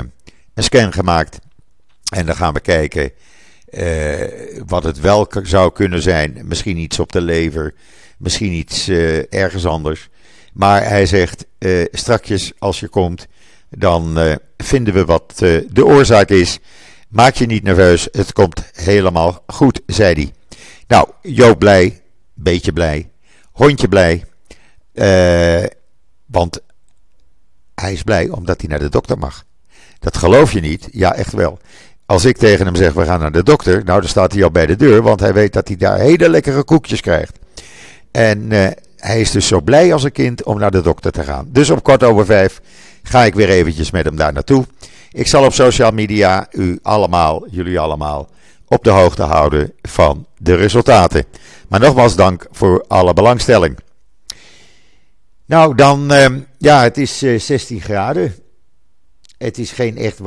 een 0.53 0.63
scan 0.63 0.93
gemaakt. 0.93 1.39
En 2.13 2.25
dan 2.25 2.35
gaan 2.35 2.53
we 2.53 2.59
kijken 2.59 3.11
uh, 3.71 4.13
wat 4.65 4.83
het 4.83 4.99
wel 4.99 5.27
zou 5.43 5.71
kunnen 5.71 6.01
zijn. 6.01 6.41
Misschien 6.43 6.77
iets 6.77 6.99
op 6.99 7.11
de 7.11 7.21
lever, 7.21 7.73
misschien 8.17 8.51
iets 8.51 8.89
ergens 9.29 9.65
anders. 9.65 10.09
Maar 10.53 10.87
hij 10.87 11.05
zegt, 11.05 11.45
strakjes 11.91 12.51
als 12.59 12.79
je 12.79 12.87
komt, 12.87 13.27
dan 13.69 14.17
vinden 14.57 14.93
we 14.93 15.05
wat 15.05 15.33
de 15.69 15.85
oorzaak 15.85 16.29
is. 16.29 16.59
Maak 17.09 17.35
je 17.35 17.45
niet 17.45 17.63
nerveus, 17.63 18.07
het 18.11 18.33
komt 18.33 18.63
helemaal 18.73 19.43
goed, 19.47 19.81
zei 19.85 20.13
hij. 20.13 20.31
Nou, 20.87 21.09
Joop 21.21 21.59
blij, 21.59 22.00
beetje 22.43 22.73
blij, 22.73 23.10
hondje 23.51 23.88
blij. 23.88 24.23
Uh, 24.93 25.69
want 26.25 26.60
hij 27.75 27.93
is 27.93 28.04
blij 28.04 28.30
omdat 28.30 28.62
hij 28.62 28.69
naar 28.69 28.80
de 28.80 28.89
dokter 28.89 29.17
mag. 29.17 29.43
Dat 29.99 30.17
geloof 30.17 30.51
je 30.51 30.62
niet? 30.62 30.88
Ja, 30.91 31.13
echt 31.13 31.34
wel. 31.34 31.60
Als 32.06 32.25
ik 32.25 32.38
tegen 32.38 32.65
hem 32.65 32.75
zeg, 32.75 32.93
we 32.93 33.06
gaan 33.06 33.19
naar 33.19 33.32
de 33.32 33.43
dokter, 33.43 33.84
nou 33.84 33.99
dan 33.99 34.10
staat 34.10 34.34
hij 34.34 34.43
al 34.43 34.51
bij 34.51 34.65
de 34.65 34.75
deur, 34.75 35.01
want 35.01 35.19
hij 35.19 35.34
weet 35.34 35.54
dat 35.54 35.67
hij 35.67 35.77
daar 35.77 35.99
hele 35.99 36.30
lekkere 36.30 36.63
koekjes 36.63 37.01
krijgt. 37.01 37.39
En 38.12 38.51
uh, 38.51 38.67
hij 38.97 39.19
is 39.21 39.32
dus 39.32 39.47
zo 39.47 39.62
blij 39.62 39.93
als 39.93 40.04
een 40.04 40.12
kind 40.12 40.43
om 40.43 40.60
naar 40.60 40.71
de 40.71 40.82
dokter 40.82 41.12
te 41.12 41.23
gaan. 41.23 41.47
Dus 41.51 41.69
op 41.69 41.84
kwart 41.84 42.04
over 42.04 42.25
vijf 42.25 42.62
ga 43.04 43.23
ik 43.23 43.34
weer 43.34 43.49
eventjes 43.49 43.91
met 43.91 44.06
hem 44.06 44.15
daar 44.15 44.34
naartoe. 44.34 44.65
Ik 45.12 45.27
zal 45.27 45.45
op 45.45 45.54
social 45.54 45.91
media 45.91 46.47
u 46.51 46.80
allemaal, 46.82 47.47
jullie 47.49 47.80
allemaal, 47.80 48.30
op 48.71 48.84
de 48.84 48.89
hoogte 48.89 49.21
houden 49.21 49.73
van 49.81 50.27
de 50.38 50.55
resultaten. 50.55 51.25
Maar 51.67 51.79
nogmaals 51.79 52.15
dank 52.15 52.47
voor 52.51 52.86
alle 52.88 53.13
belangstelling. 53.13 53.77
Nou, 55.45 55.75
dan, 55.75 56.13
uh, 56.13 56.25
ja, 56.57 56.84
het 56.84 56.97
is 56.97 57.23
uh, 57.23 57.34
eh, 57.34 57.39
16 57.39 57.81
graden. 57.81 58.36
Het 59.38 59.57
is 59.57 59.71
geen 59.71 59.97
echt 59.97 60.19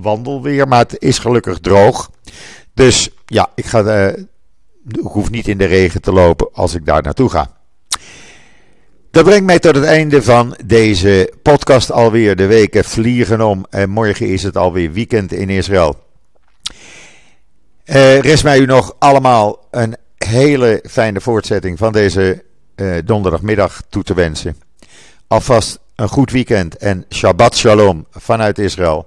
wandelweer, 0.00 0.68
maar 0.68 0.78
het 0.78 0.96
is 0.98 1.18
gelukkig 1.18 1.58
droog. 1.58 2.10
Dus 2.74 3.10
ja, 3.26 3.50
ik, 3.54 3.66
ga, 3.66 3.82
uh, 3.82 4.06
ik 4.88 5.00
hoef 5.02 5.30
niet 5.30 5.48
in 5.48 5.58
de 5.58 5.64
regen 5.64 6.00
te 6.00 6.12
lopen 6.12 6.48
als 6.52 6.74
ik 6.74 6.86
daar 6.86 7.02
naartoe 7.02 7.30
ga. 7.30 7.50
Dat 9.10 9.24
brengt 9.24 9.46
mij 9.46 9.58
tot 9.58 9.74
het 9.74 9.84
einde 9.84 10.22
van 10.22 10.56
deze 10.64 11.32
podcast 11.42 11.92
alweer. 11.92 12.36
De 12.36 12.46
weken 12.46 12.84
vliegen 12.84 13.40
om 13.40 13.66
en 13.70 13.90
morgen 13.90 14.28
is 14.28 14.42
het 14.42 14.56
alweer 14.56 14.92
weekend 14.92 15.32
in 15.32 15.48
Israël. 15.48 16.05
Uh, 17.86 18.20
rest 18.20 18.44
mij 18.44 18.58
u 18.58 18.64
nog 18.64 18.94
allemaal 18.98 19.66
een 19.70 19.96
hele 20.16 20.82
fijne 20.88 21.20
voortzetting 21.20 21.78
van 21.78 21.92
deze 21.92 22.44
uh, 22.76 22.96
donderdagmiddag 23.04 23.82
toe 23.88 24.02
te 24.02 24.14
wensen. 24.14 24.56
Alvast 25.26 25.78
een 25.94 26.08
goed 26.08 26.30
weekend 26.30 26.76
en 26.76 27.04
Shabbat 27.10 27.56
Shalom 27.56 28.06
vanuit 28.10 28.58
Israël. 28.58 29.06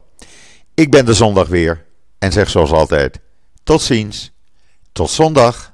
Ik 0.74 0.92
ben 0.92 1.06
de 1.06 1.13
zondag 1.13 1.48
weer 1.48 1.86
en 2.20 2.32
zeg 2.32 2.50
zoals 2.50 2.72
altijd: 2.72 3.20
tot 3.63 3.82
ziens, 3.82 4.32
tot 4.92 5.10
zondag. 5.10 5.74